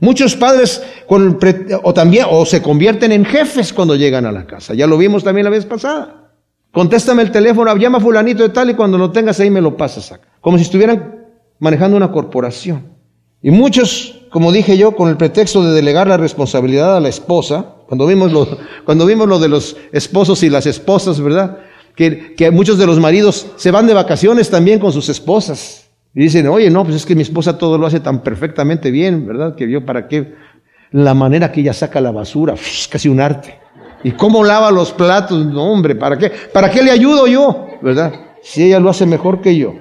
[0.00, 1.38] Muchos padres con
[1.82, 4.72] o también o se convierten en jefes cuando llegan a la casa.
[4.72, 6.32] Ya lo vimos también la vez pasada.
[6.72, 10.10] Contéstame el teléfono, llama fulanito de tal y cuando lo tengas ahí me lo pasas
[10.12, 10.28] acá.
[10.40, 11.26] Como si estuvieran
[11.58, 13.00] manejando una corporación.
[13.42, 17.74] Y muchos, como dije yo, con el pretexto de delegar la responsabilidad a la esposa,
[17.86, 18.46] cuando vimos lo,
[18.84, 21.58] cuando vimos lo de los esposos y las esposas, ¿verdad?
[21.94, 25.89] Que, que muchos de los maridos se van de vacaciones también con sus esposas.
[26.14, 29.26] Y dicen, oye, no, pues es que mi esposa todo lo hace tan perfectamente bien,
[29.26, 29.54] ¿verdad?
[29.54, 30.34] Que yo, ¿para qué?
[30.90, 33.54] La manera que ella saca la basura, es casi un arte.
[34.02, 35.46] ¿Y cómo lava los platos?
[35.46, 36.32] No, hombre, ¿para qué?
[36.52, 37.68] ¿Para qué le ayudo yo?
[37.82, 38.12] ¿Verdad?
[38.42, 39.74] Si ella lo hace mejor que yo.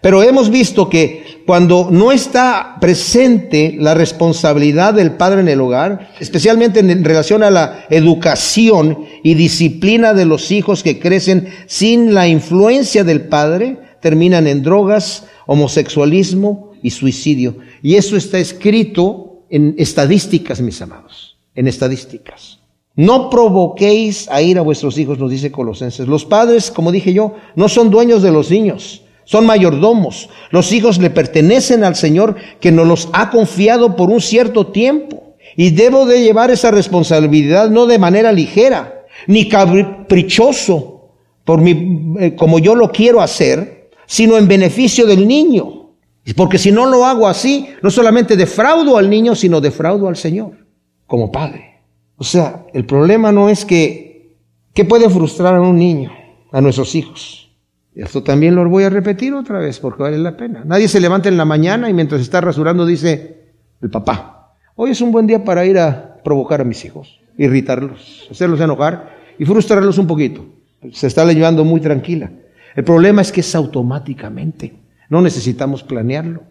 [0.00, 6.10] Pero hemos visto que cuando no está presente la responsabilidad del padre en el hogar,
[6.18, 12.28] especialmente en relación a la educación y disciplina de los hijos que crecen sin la
[12.28, 17.56] influencia del padre, terminan en drogas, homosexualismo y suicidio.
[17.82, 22.58] Y eso está escrito en estadísticas, mis amados, en estadísticas.
[22.96, 26.06] No provoquéis a ir a vuestros hijos, nos dice Colosenses.
[26.06, 30.28] Los padres, como dije yo, no son dueños de los niños son mayordomos.
[30.50, 35.36] Los hijos le pertenecen al Señor que nos los ha confiado por un cierto tiempo.
[35.56, 41.10] Y debo de llevar esa responsabilidad no de manera ligera, ni caprichoso,
[41.44, 43.79] por mi, eh, como yo lo quiero hacer,
[44.10, 45.92] sino en beneficio del niño.
[46.36, 50.66] Porque si no lo hago así, no solamente defraudo al niño, sino defraudo al Señor,
[51.06, 51.84] como padre.
[52.16, 54.36] O sea, el problema no es que,
[54.74, 56.10] ¿qué puede frustrar a un niño,
[56.50, 57.52] a nuestros hijos?
[57.94, 60.64] Esto también lo voy a repetir otra vez porque vale la pena.
[60.64, 65.00] Nadie se levanta en la mañana y mientras está rasurando dice el papá, hoy es
[65.00, 69.98] un buen día para ir a provocar a mis hijos, irritarlos, hacerlos enojar y frustrarlos
[69.98, 70.46] un poquito.
[70.90, 72.32] Se está llevando muy tranquila.
[72.76, 74.74] El problema es que es automáticamente.
[75.08, 76.42] No necesitamos planearlo.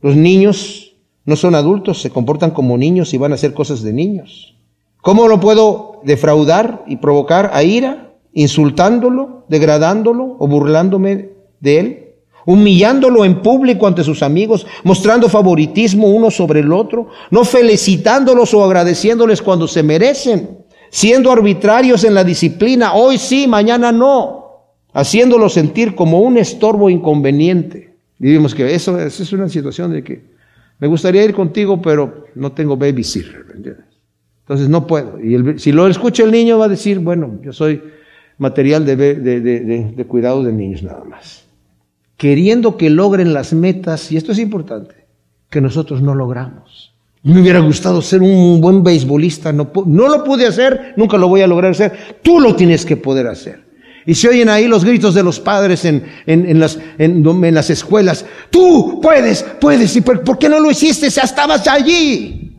[0.00, 3.92] Los niños no son adultos, se comportan como niños y van a hacer cosas de
[3.92, 4.56] niños.
[5.02, 8.08] ¿Cómo lo puedo defraudar y provocar a ira?
[8.38, 12.04] insultándolo, degradándolo o burlándome de él,
[12.46, 18.64] humillándolo en público ante sus amigos, mostrando favoritismo uno sobre el otro, no felicitándolos o
[18.64, 24.37] agradeciéndoles cuando se merecen, siendo arbitrarios en la disciplina, hoy sí, mañana no,
[24.92, 27.94] haciéndolo sentir como un estorbo inconveniente.
[28.18, 30.22] Vivimos que eso, es una situación de que
[30.78, 33.44] me gustaría ir contigo, pero no tengo babysitter,
[34.42, 35.20] Entonces no puedo.
[35.20, 37.82] Y si lo escucha el niño va a decir, bueno, yo soy
[38.38, 41.44] material de, de, de, cuidado de niños nada más.
[42.16, 44.94] Queriendo que logren las metas, y esto es importante,
[45.50, 46.92] que nosotros no logramos.
[47.24, 51.40] Me hubiera gustado ser un buen beisbolista, no, no lo pude hacer, nunca lo voy
[51.40, 51.92] a lograr hacer.
[52.22, 53.67] Tú lo tienes que poder hacer.
[54.08, 57.68] Y se oyen ahí los gritos de los padres en, en, las, en, en, las
[57.68, 58.24] escuelas.
[58.48, 59.94] Tú puedes, puedes.
[59.96, 61.10] ¿Y por, qué no lo hiciste?
[61.10, 62.56] Ya estabas allí.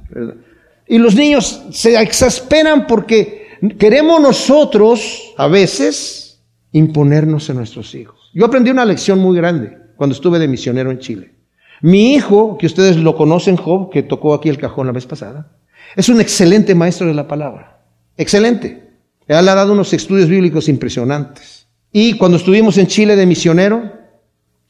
[0.86, 3.48] Y los niños se exasperan porque
[3.80, 6.40] queremos nosotros a veces
[6.72, 8.30] imponernos en nuestros hijos.
[8.36, 11.34] Yo aprendí una lección muy grande cuando estuve de misionero en Chile.
[11.82, 15.52] Mi hijo, que ustedes lo conocen, Job, que tocó aquí el cajón la vez pasada,
[15.96, 17.82] es un excelente maestro de la palabra.
[18.18, 18.89] Excelente.
[19.30, 21.68] Él ha dado unos estudios bíblicos impresionantes.
[21.92, 23.92] Y cuando estuvimos en Chile de misionero,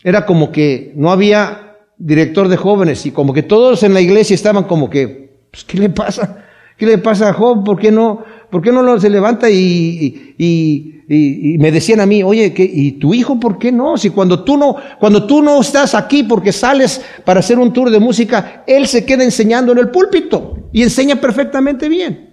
[0.04, 4.34] era como que no había director de jóvenes y como que todos en la iglesia
[4.34, 6.46] estaban como que, pues, ¿qué le pasa?
[6.78, 7.64] ¿Qué le pasa a Job?
[7.64, 12.22] ¿Por qué no, por qué no se levanta y, y, y, me decían a mí,
[12.22, 13.98] oye, ¿qué, ¿y tu hijo por qué no?
[13.98, 17.90] Si cuando tú no, cuando tú no estás aquí porque sales para hacer un tour
[17.90, 22.29] de música, él se queda enseñando en el púlpito y enseña perfectamente bien.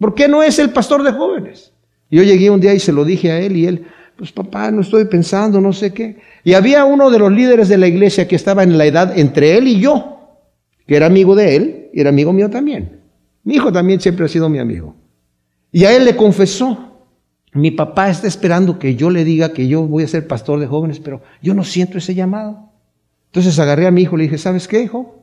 [0.00, 1.72] ¿Por qué no es el pastor de jóvenes?
[2.10, 3.84] Yo llegué un día y se lo dije a él y él,
[4.16, 6.18] pues papá, no estoy pensando, no sé qué.
[6.42, 9.58] Y había uno de los líderes de la iglesia que estaba en la edad entre
[9.58, 10.38] él y yo,
[10.86, 13.02] que era amigo de él y era amigo mío también.
[13.44, 14.96] Mi hijo también siempre ha sido mi amigo.
[15.70, 17.04] Y a él le confesó,
[17.52, 20.66] mi papá está esperando que yo le diga que yo voy a ser pastor de
[20.66, 22.70] jóvenes, pero yo no siento ese llamado.
[23.26, 25.19] Entonces agarré a mi hijo y le dije, ¿sabes qué, hijo?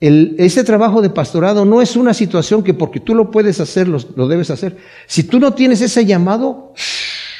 [0.00, 3.88] El, ese trabajo de pastorado no es una situación que porque tú lo puedes hacer,
[3.88, 4.76] lo, lo debes hacer.
[5.06, 6.74] Si tú no tienes ese llamado,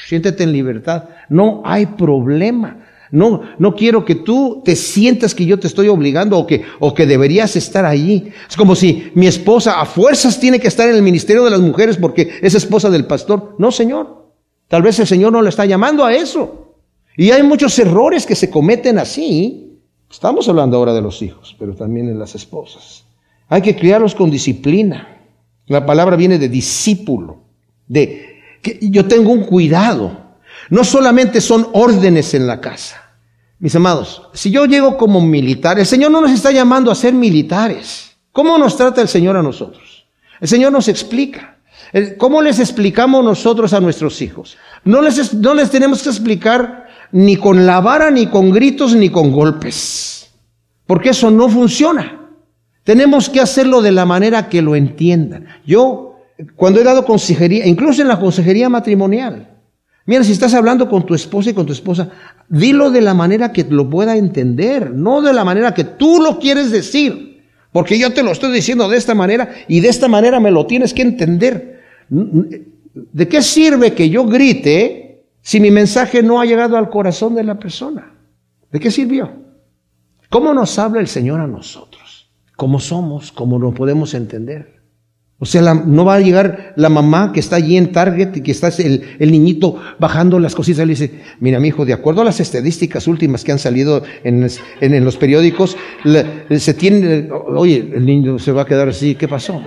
[0.09, 1.05] siéntete en libertad.
[1.29, 2.87] No hay problema.
[3.11, 6.92] No, no quiero que tú te sientas que yo te estoy obligando o que, o
[6.92, 8.33] que deberías estar allí.
[8.49, 11.61] Es como si mi esposa a fuerzas tiene que estar en el ministerio de las
[11.61, 13.55] mujeres porque es esposa del pastor.
[13.59, 14.27] No, Señor.
[14.69, 16.75] Tal vez el Señor no le está llamando a eso.
[17.16, 19.66] Y hay muchos errores que se cometen así.
[20.11, 23.05] Estamos hablando ahora de los hijos, pero también de las esposas.
[23.49, 25.21] Hay que criarlos con disciplina.
[25.66, 27.39] La palabra viene de discípulo,
[27.87, 30.26] de que yo tengo un cuidado.
[30.70, 33.03] No solamente son órdenes en la casa.
[33.59, 37.14] Mis amados, si yo llego como militar, el Señor no nos está llamando a ser
[37.14, 38.16] militares.
[38.33, 40.07] ¿Cómo nos trata el Señor a nosotros?
[40.41, 41.59] El Señor nos explica.
[42.18, 44.57] ¿Cómo les explicamos nosotros a nuestros hijos?
[44.85, 49.11] No les, no les tenemos que explicar ni con la vara, ni con gritos, ni
[49.11, 50.31] con golpes.
[50.87, 52.31] Porque eso no funciona.
[52.85, 55.47] Tenemos que hacerlo de la manera que lo entiendan.
[55.67, 56.17] Yo,
[56.55, 59.57] cuando he dado consejería, incluso en la consejería matrimonial,
[60.07, 62.11] Mira, si estás hablando con tu esposa y con tu esposa,
[62.49, 66.39] dilo de la manera que lo pueda entender, no de la manera que tú lo
[66.39, 67.43] quieres decir.
[67.73, 70.65] Porque yo te lo estoy diciendo de esta manera y de esta manera me lo
[70.65, 71.83] tienes que entender.
[72.09, 75.06] ¿De qué sirve que yo grite
[75.47, 78.11] si mi mensaje no ha llegado al corazón de la persona?
[78.72, 79.30] ¿De qué sirvió?
[80.28, 82.32] ¿Cómo nos habla el Señor a nosotros?
[82.57, 83.30] ¿Cómo somos?
[83.30, 84.82] ¿Cómo lo podemos entender?
[85.38, 88.51] O sea, no va a llegar la mamá que está allí en Target y que
[88.51, 92.22] está el, el niñito bajando las cositas y le dice, mira mi hijo, de acuerdo
[92.22, 94.49] a las estadísticas últimas que han salido en,
[94.80, 95.76] en, los periódicos,
[96.59, 99.62] se tiene, oye, el niño se va a quedar así, ¿qué pasó?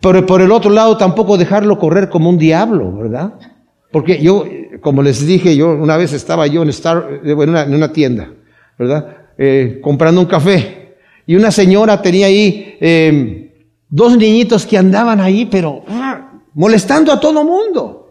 [0.00, 3.55] Pero por el otro lado tampoco dejarlo correr como un diablo, ¿verdad?
[3.90, 4.44] Porque yo,
[4.80, 8.30] como les dije, yo una vez estaba yo en, Star, en, una, en una tienda,
[8.78, 9.16] ¿verdad?
[9.38, 12.76] Eh, comprando un café y una señora tenía ahí...
[12.80, 13.42] Eh,
[13.88, 18.10] Dos niñitos que andaban ahí, pero ah, molestando a todo mundo.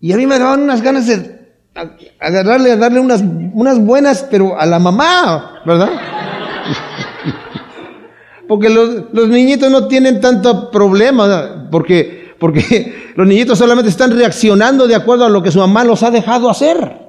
[0.00, 1.36] Y a mí me daban unas ganas de
[2.20, 3.22] agarrarle, a darle unas,
[3.80, 5.90] buenas, pero a la mamá, ¿verdad?
[8.48, 14.94] porque los, niñitos no tienen tanto problema, porque, porque los niñitos solamente están reaccionando de
[14.94, 17.06] acuerdo a lo que su mamá los ha dejado hacer.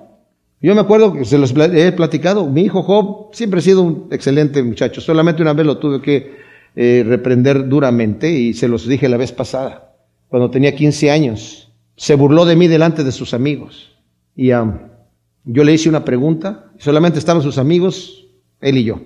[0.59, 4.07] Yo me acuerdo que se los he platicado, mi hijo Job siempre ha sido un
[4.11, 6.36] excelente muchacho, solamente una vez lo tuve que
[6.75, 9.95] eh, reprender duramente y se los dije la vez pasada,
[10.30, 11.71] cuando tenía 15 años.
[11.95, 13.95] Se burló de mí delante de sus amigos.
[14.36, 18.28] Y yo le hice una pregunta, solamente estaban sus amigos,
[18.61, 18.99] él y yo.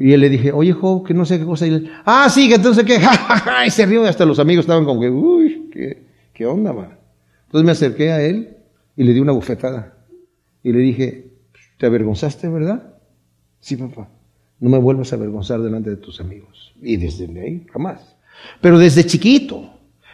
[0.00, 1.66] Y él le dije, oye, hijo, que no sé qué cosa.
[1.66, 2.98] Y ah, sí, que entonces qué,
[3.66, 6.96] y se rió y hasta los amigos estaban como que, uy, qué, qué onda, va.
[7.44, 8.56] Entonces me acerqué a él
[8.96, 9.92] y le di una bufetada.
[10.62, 11.28] Y le dije,
[11.76, 12.94] ¿te avergonzaste, verdad?
[13.60, 14.08] Sí, papá.
[14.58, 16.72] No me vuelvas a avergonzar delante de tus amigos.
[16.80, 18.16] Y desde ahí, jamás.
[18.62, 19.70] Pero desde chiquito,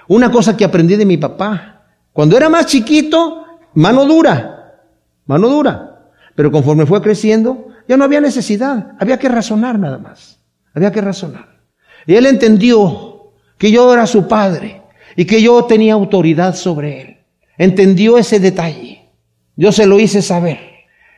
[0.08, 4.80] una cosa que aprendí de mi papá, cuando era más chiquito, mano dura,
[5.26, 6.10] mano dura.
[6.34, 10.40] Pero conforme fue creciendo, ya no había necesidad, había que razonar nada más,
[10.74, 11.60] había que razonar.
[12.06, 14.82] Y él entendió que yo era su padre
[15.16, 17.16] y que yo tenía autoridad sobre él.
[17.58, 19.10] Entendió ese detalle.
[19.56, 20.58] Yo se lo hice saber.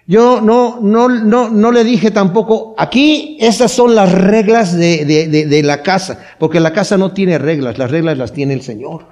[0.07, 5.47] Yo no, no, no, no le dije tampoco, aquí estas son las reglas de, de,
[5.47, 9.07] de, la casa, porque la casa no tiene reglas, las reglas las tiene el Señor.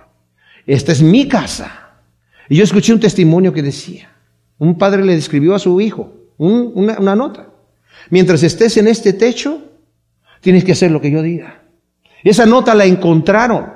[0.66, 2.00] Esta es mi casa.
[2.48, 4.10] Y yo escuché un testimonio que decía,
[4.56, 7.48] un padre le describió a su hijo una, una nota.
[8.10, 9.62] Mientras estés en este techo,
[10.40, 11.62] tienes que hacer lo que yo diga.
[12.22, 13.74] Esa nota la encontraron.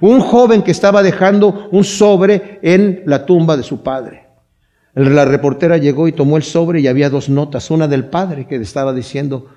[0.00, 4.26] Un joven que estaba dejando un sobre en la tumba de su padre.
[4.94, 8.56] La reportera llegó y tomó el sobre y había dos notas, una del padre que
[8.56, 9.48] estaba diciendo,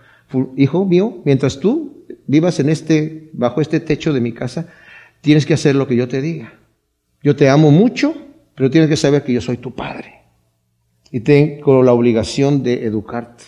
[0.57, 4.67] hijo mío, mientras tú vivas en este, bajo este techo de mi casa,
[5.21, 6.53] tienes que hacer lo que yo te diga.
[7.21, 8.13] Yo te amo mucho,
[8.55, 10.22] pero tienes que saber que yo soy tu padre.
[11.13, 13.43] Y tengo la obligación de educarte.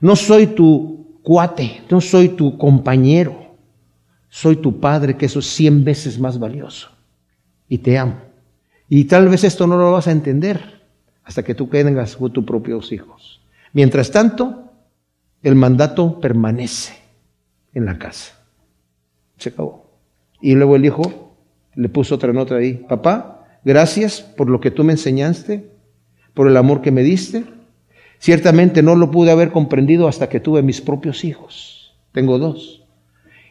[0.00, 3.56] No soy tu cuate, no soy tu compañero.
[4.28, 6.90] Soy tu padre, que eso es cien veces más valioso.
[7.68, 8.18] Y te amo.
[8.88, 10.80] Y tal vez esto no lo vas a entender
[11.24, 13.42] hasta que tú tengas tus propios hijos.
[13.72, 14.70] Mientras tanto,
[15.42, 16.94] el mandato permanece
[17.74, 18.38] en la casa.
[19.38, 19.90] Se acabó.
[20.40, 21.34] Y luego el hijo
[21.74, 22.74] le puso otra nota ahí.
[22.74, 25.71] Papá, gracias por lo que tú me enseñaste,
[26.34, 27.44] por el amor que me diste.
[28.18, 31.94] Ciertamente no lo pude haber comprendido hasta que tuve mis propios hijos.
[32.12, 32.84] Tengo dos.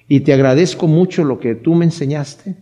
[0.07, 2.55] Y te agradezco mucho lo que tú me enseñaste.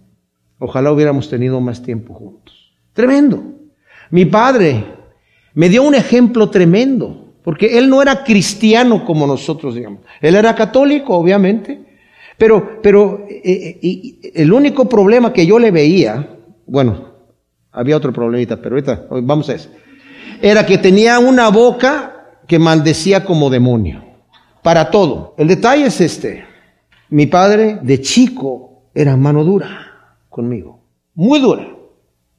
[0.60, 2.74] Ojalá hubiéramos tenido más tiempo juntos.
[2.94, 3.44] Tremendo.
[4.12, 4.84] Mi padre
[5.54, 10.02] me dio un ejemplo tremendo, porque él no era cristiano como nosotros, digamos.
[10.22, 11.80] Él era católico, obviamente,
[12.38, 17.10] pero, pero eh, eh, el único problema que yo le veía, bueno,
[17.72, 19.70] había otro problemita, pero ahorita vamos a eso,
[20.42, 24.04] era que tenía una boca que maldecía como demonio,
[24.64, 25.36] para todo.
[25.38, 26.44] El detalle es este,
[27.10, 29.88] mi padre de chico era mano dura
[30.30, 30.82] conmigo,
[31.16, 31.68] muy dura.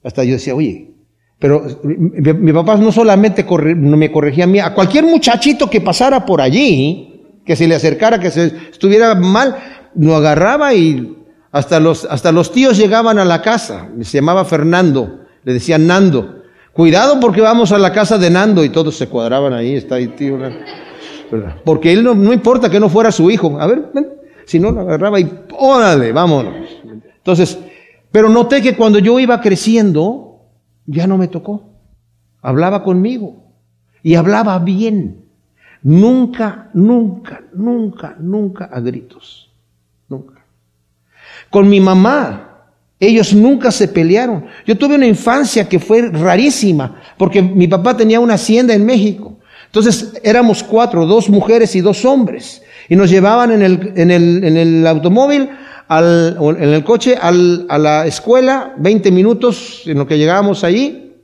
[0.03, 0.91] Hasta yo decía, oye,
[1.38, 6.41] pero mi, papá no solamente me corregía a mí, a cualquier muchachito que pasara por
[6.41, 9.57] allí, que se le acercara, que se estuviera mal,
[9.95, 11.16] lo agarraba y
[11.51, 13.88] hasta los, hasta los tíos llegaban a la casa.
[14.03, 16.39] Se llamaba Fernando, le decían Nando.
[16.81, 20.09] Cuidado porque vamos a la casa de Nando y todos se cuadraban ahí, está ahí
[20.09, 20.39] tío.
[21.62, 23.61] Porque él no, no importa que no fuera su hijo.
[23.61, 23.93] A ver,
[24.47, 26.55] si no lo agarraba y órale, vámonos.
[27.18, 27.59] Entonces,
[28.11, 30.41] pero noté que cuando yo iba creciendo,
[30.87, 31.68] ya no me tocó.
[32.41, 33.45] Hablaba conmigo
[34.03, 35.26] y hablaba bien.
[35.83, 39.53] Nunca, nunca, nunca, nunca a gritos.
[40.09, 40.47] Nunca.
[41.51, 42.50] Con mi mamá,
[43.01, 44.45] Ellos nunca se pelearon.
[44.67, 49.39] Yo tuve una infancia que fue rarísima, porque mi papá tenía una hacienda en México.
[49.67, 52.63] Entonces éramos cuatro, dos mujeres y dos hombres.
[52.91, 55.49] Y nos llevaban en el, en el, en el automóvil,
[55.89, 61.15] al, en el coche, al, a la escuela, 20 minutos en lo que llegábamos allí.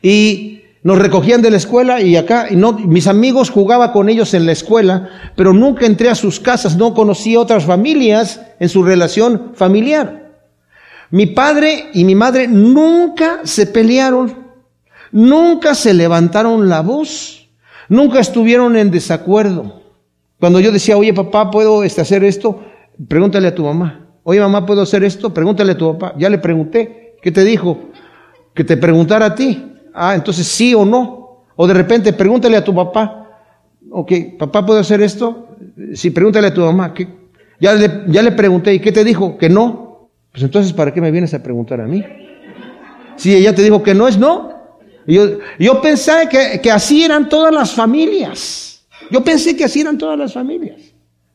[0.00, 4.34] Y nos recogían de la escuela y acá, y no, mis amigos jugaba con ellos
[4.34, 8.82] en la escuela, pero nunca entré a sus casas, no conocí otras familias en su
[8.82, 10.17] relación familiar.
[11.10, 14.34] Mi padre y mi madre nunca se pelearon,
[15.10, 17.48] nunca se levantaron la voz,
[17.88, 19.82] nunca estuvieron en desacuerdo.
[20.38, 22.62] Cuando yo decía, oye papá, ¿puedo este, hacer esto?
[23.08, 24.06] Pregúntale a tu mamá.
[24.22, 25.32] Oye mamá, ¿puedo hacer esto?
[25.32, 26.14] Pregúntale a tu papá.
[26.18, 27.16] Ya le pregunté.
[27.22, 27.78] ¿Qué te dijo?
[28.54, 29.72] Que te preguntara a ti.
[29.94, 31.44] Ah, entonces sí o no.
[31.56, 33.26] O de repente pregúntale a tu papá.
[33.90, 35.56] Ok, papá, ¿puedo hacer esto?
[35.94, 36.92] Sí, pregúntale a tu mamá.
[37.58, 38.74] Ya, le, ya le pregunté.
[38.74, 39.38] ¿Y qué te dijo?
[39.38, 39.87] Que no.
[40.38, 42.04] Pues entonces, ¿para qué me vienes a preguntar a mí?
[43.16, 44.52] Si ella te dijo que no es no.
[45.04, 48.86] Yo, yo pensé que, que así eran todas las familias.
[49.10, 50.80] Yo pensé que así eran todas las familias.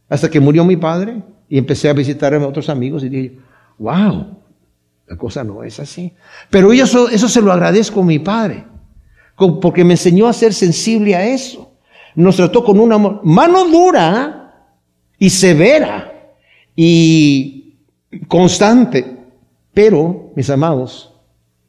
[0.08, 3.38] Hasta que murió mi padre y empecé a visitar a otros amigos y dije,
[3.78, 4.38] wow,
[5.06, 6.14] la cosa no es así.
[6.50, 8.64] Pero eso, eso se lo agradezco a mi padre,
[9.36, 11.74] porque me enseñó a ser sensible a eso.
[12.16, 14.70] Nos trató con una mano dura
[15.20, 16.10] y severa
[16.74, 17.63] y
[18.28, 19.18] constante,
[19.74, 21.14] pero, mis amados,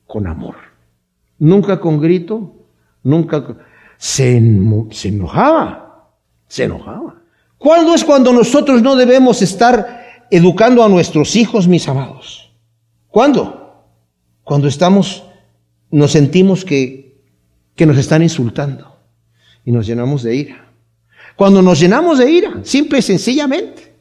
[0.07, 0.57] con amor.
[1.39, 2.53] Nunca con grito,
[3.03, 3.57] nunca
[3.97, 4.41] se,
[4.91, 6.11] se enojaba,
[6.47, 7.23] se enojaba.
[7.59, 12.53] ¿Cuándo es cuando nosotros no debemos estar educando a nuestros hijos, mis amados?
[13.09, 13.87] ¿Cuándo?
[14.43, 15.25] Cuando estamos,
[15.91, 17.23] nos sentimos que,
[17.75, 18.99] que nos están insultando
[19.65, 20.69] y nos llenamos de ira.
[21.37, 23.95] Cuando nos llenamos de ira, simple y sencillamente,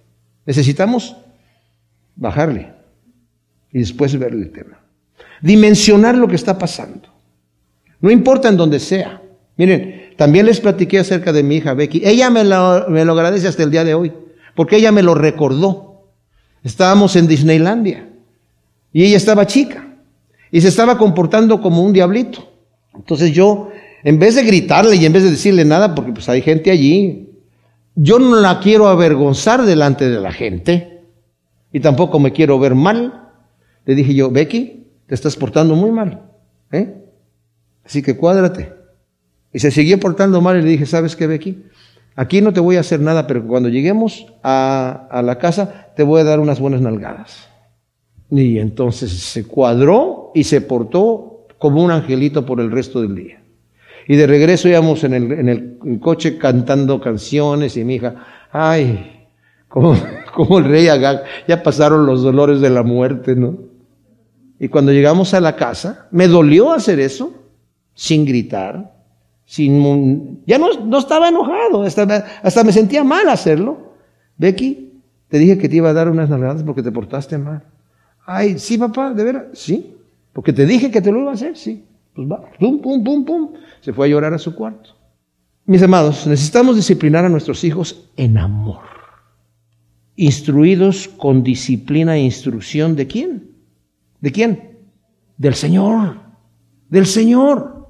[0.46, 1.16] necesitamos
[2.16, 2.72] bajarle
[3.72, 4.80] y después ver el tema.
[5.42, 7.10] Dimensionar lo que está pasando.
[8.00, 9.22] No importa en donde sea.
[9.58, 12.02] Miren, también les platiqué acerca de mi hija Becky.
[12.06, 14.14] Ella me lo, me lo agradece hasta el día de hoy,
[14.56, 16.12] porque ella me lo recordó.
[16.64, 18.08] Estábamos en Disneylandia
[18.92, 19.88] y ella estaba chica
[20.52, 22.48] y se estaba comportando como un diablito.
[22.94, 23.70] Entonces yo,
[24.04, 27.30] en vez de gritarle y en vez de decirle nada, porque pues hay gente allí,
[27.96, 30.93] yo no la quiero avergonzar delante de la gente
[31.74, 33.32] y tampoco me quiero ver mal.
[33.86, 36.22] Le dije yo, Becky, te estás portando muy mal.
[36.72, 36.96] ¿eh?
[37.84, 38.72] Así que cuádrate.
[39.52, 41.64] Y se siguió portando mal y le dije, ¿sabes qué, Becky?
[42.16, 46.04] Aquí no te voy a hacer nada, pero cuando lleguemos a, a la casa te
[46.04, 47.50] voy a dar unas buenas nalgadas.
[48.30, 53.42] Y entonces se cuadró y se portó como un angelito por el resto del día.
[54.08, 58.16] Y de regreso íbamos en el, en el coche cantando canciones y mi hija,
[58.52, 59.13] ay,
[59.74, 59.96] como,
[60.36, 63.58] como el rey Agag, ya pasaron los dolores de la muerte, ¿no?
[64.60, 67.34] Y cuando llegamos a la casa, me dolió hacer eso,
[67.96, 68.94] sin gritar,
[69.46, 72.04] sin, ya no, no estaba enojado, hasta,
[72.44, 73.96] hasta me sentía mal hacerlo.
[74.38, 74.94] Becky,
[75.28, 77.64] te dije que te iba a dar unas nalgadas porque te portaste mal.
[78.28, 79.96] Ay, sí, papá, de veras, sí,
[80.34, 81.84] porque te dije que te lo iba a hacer, sí.
[82.14, 83.50] Pues va, pum, pum, pum, pum.
[83.82, 84.92] Se fue a llorar a su cuarto.
[85.66, 88.93] Mis amados, necesitamos disciplinar a nuestros hijos en amor
[90.16, 93.52] instruidos con disciplina e instrucción de quién?
[94.22, 94.80] ¿De quién?
[95.38, 96.18] Del Señor,
[96.90, 97.90] del Señor.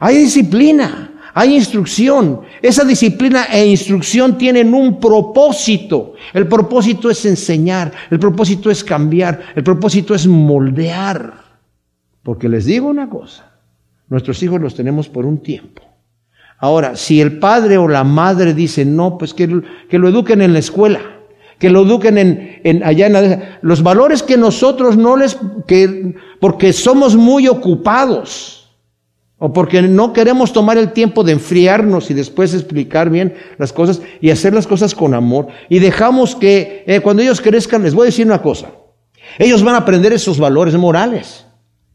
[0.00, 2.42] Hay disciplina, hay instrucción.
[2.60, 6.14] Esa disciplina e instrucción tienen un propósito.
[6.34, 11.34] El propósito es enseñar, el propósito es cambiar, el propósito es moldear.
[12.22, 13.52] Porque les digo una cosa,
[14.08, 15.82] nuestros hijos los tenemos por un tiempo.
[16.58, 20.52] Ahora, si el padre o la madre dice, no, pues que, que lo eduquen en
[20.52, 21.00] la escuela,
[21.62, 25.38] que lo eduquen en, en allá en la, los valores que nosotros no les,
[25.68, 28.68] que, porque somos muy ocupados
[29.38, 34.02] o porque no queremos tomar el tiempo de enfriarnos y después explicar bien las cosas
[34.20, 38.06] y hacer las cosas con amor y dejamos que eh, cuando ellos crezcan, les voy
[38.06, 38.72] a decir una cosa,
[39.38, 41.46] ellos van a aprender esos valores morales,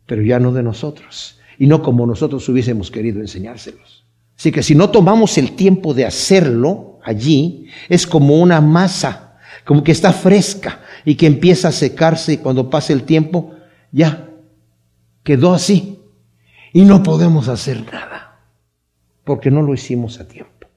[0.05, 4.05] pero ya no de nosotros y no como nosotros hubiésemos querido enseñárselos.
[4.37, 9.26] Así que si no tomamos el tiempo de hacerlo allí, es como una masa
[9.67, 13.53] como que está fresca y que empieza a secarse y cuando pase el tiempo
[13.91, 14.29] ya
[15.23, 15.99] quedó así
[16.71, 18.39] y no podemos hacer nada
[19.25, 20.69] porque no lo hicimos a tiempo.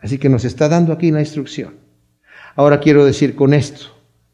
[0.00, 1.76] Así que nos está dando aquí la instrucción.
[2.56, 3.86] Ahora quiero decir con esto,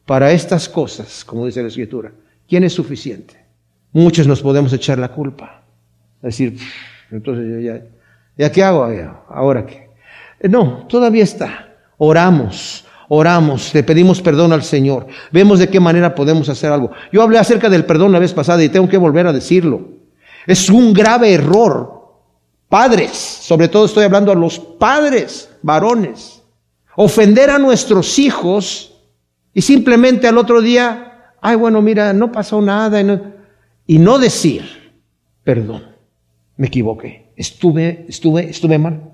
[0.06, 2.10] para estas cosas, como dice la escritura,
[2.48, 3.36] ¿quién es suficiente?
[3.92, 5.62] Muchos nos podemos echar la culpa.
[6.22, 6.56] Decir,
[7.10, 7.82] entonces ya,
[8.38, 8.88] ya, qué hago?
[9.28, 9.90] ¿Ahora qué?
[10.48, 11.74] No, todavía está.
[11.98, 16.92] Oramos, oramos, le pedimos perdón al Señor, vemos de qué manera podemos hacer algo.
[17.12, 19.88] Yo hablé acerca del perdón la vez pasada y tengo que volver a decirlo.
[20.46, 21.98] Es un grave error.
[22.68, 26.40] Padres, sobre todo estoy hablando a los padres, varones,
[26.94, 28.94] ofender a nuestros hijos
[29.52, 33.20] y simplemente al otro día, ay bueno, mira, no pasó nada y no,
[33.88, 34.92] y no decir,
[35.42, 35.82] perdón,
[36.56, 39.09] me equivoqué, estuve, estuve, estuve mal.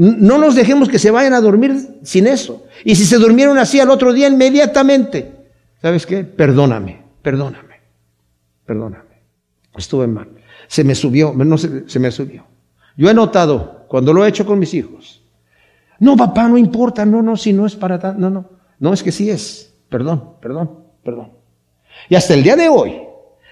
[0.00, 2.64] No nos dejemos que se vayan a dormir sin eso.
[2.86, 5.30] Y si se durmieron así al otro día, inmediatamente,
[5.82, 6.24] ¿sabes qué?
[6.24, 7.82] Perdóname, perdóname,
[8.64, 9.04] perdóname.
[9.76, 10.28] Estuve mal.
[10.68, 12.46] Se me subió, no se, se me subió.
[12.96, 15.22] Yo he notado, cuando lo he hecho con mis hijos,
[15.98, 18.48] no, papá, no importa, no, no, si no es para tanto, no, no,
[18.78, 21.32] no es que sí es, perdón, perdón, perdón.
[22.08, 23.02] Y hasta el día de hoy,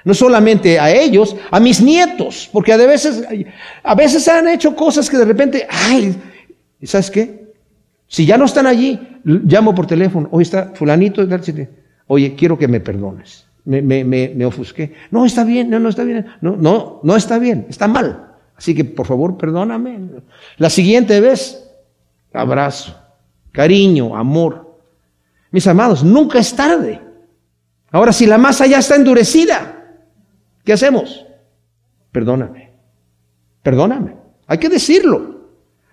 [0.03, 3.23] no solamente a ellos, a mis nietos, porque a veces,
[3.83, 6.17] a veces han hecho cosas que de repente, ay,
[6.87, 7.53] ¿sabes qué?
[8.07, 11.27] Si ya no están allí, llamo por teléfono, hoy está fulanito,
[12.07, 14.95] oye, quiero que me perdones, me, me, me, me ofusqué.
[15.11, 18.37] No, está bien, no, no está bien, no, no, no está bien, está mal.
[18.57, 20.01] Así que por favor, perdóname.
[20.57, 21.71] La siguiente vez,
[22.33, 22.99] abrazo,
[23.53, 24.79] cariño, amor.
[25.51, 27.01] Mis amados, nunca es tarde.
[27.91, 29.79] Ahora, si la masa ya está endurecida,
[30.69, 31.25] ¿Qué hacemos?
[32.13, 32.75] Perdóname.
[33.63, 34.17] Perdóname.
[34.47, 35.38] Hay que decirlo.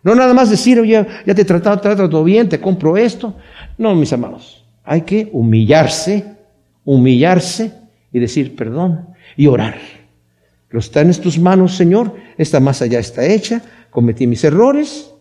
[0.05, 2.95] No nada más decir, oye, ya te he tratado, te he tratado bien, te compro
[2.95, 3.33] esto.
[3.79, 4.63] No, mis amados.
[4.83, 6.37] Hay que humillarse,
[6.83, 7.73] humillarse
[8.11, 9.79] y decir perdón y orar.
[10.69, 12.13] Lo está en tus manos, Señor.
[12.37, 13.63] Esta masa ya está hecha.
[13.89, 15.11] Cometí mis errores.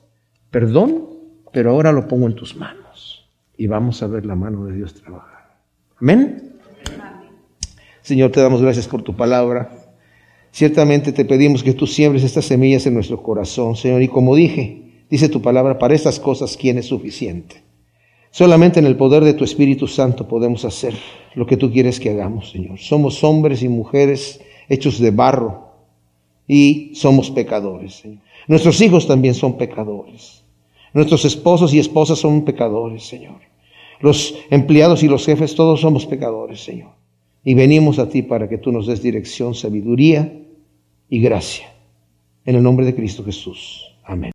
[0.50, 1.08] Perdón,
[1.50, 3.26] pero ahora lo pongo en tus manos.
[3.56, 5.56] Y vamos a ver la mano de Dios trabajar.
[5.98, 6.56] Amén.
[8.02, 9.83] Señor, te damos gracias por tu palabra.
[10.54, 14.02] Ciertamente te pedimos que tú siembres estas semillas en nuestro corazón, Señor.
[14.02, 17.56] Y como dije, dice tu palabra, para estas cosas, ¿quién es suficiente?
[18.30, 20.94] Solamente en el poder de tu Espíritu Santo podemos hacer
[21.34, 22.78] lo que tú quieres que hagamos, Señor.
[22.78, 25.72] Somos hombres y mujeres hechos de barro
[26.46, 28.22] y somos pecadores, Señor.
[28.46, 30.44] Nuestros hijos también son pecadores.
[30.92, 33.40] Nuestros esposos y esposas son pecadores, Señor.
[33.98, 36.92] Los empleados y los jefes, todos somos pecadores, Señor.
[37.42, 40.42] Y venimos a ti para que tú nos des dirección, sabiduría
[41.14, 41.72] y gracia.
[42.44, 43.94] En el nombre de Cristo Jesús.
[44.02, 44.22] Amén.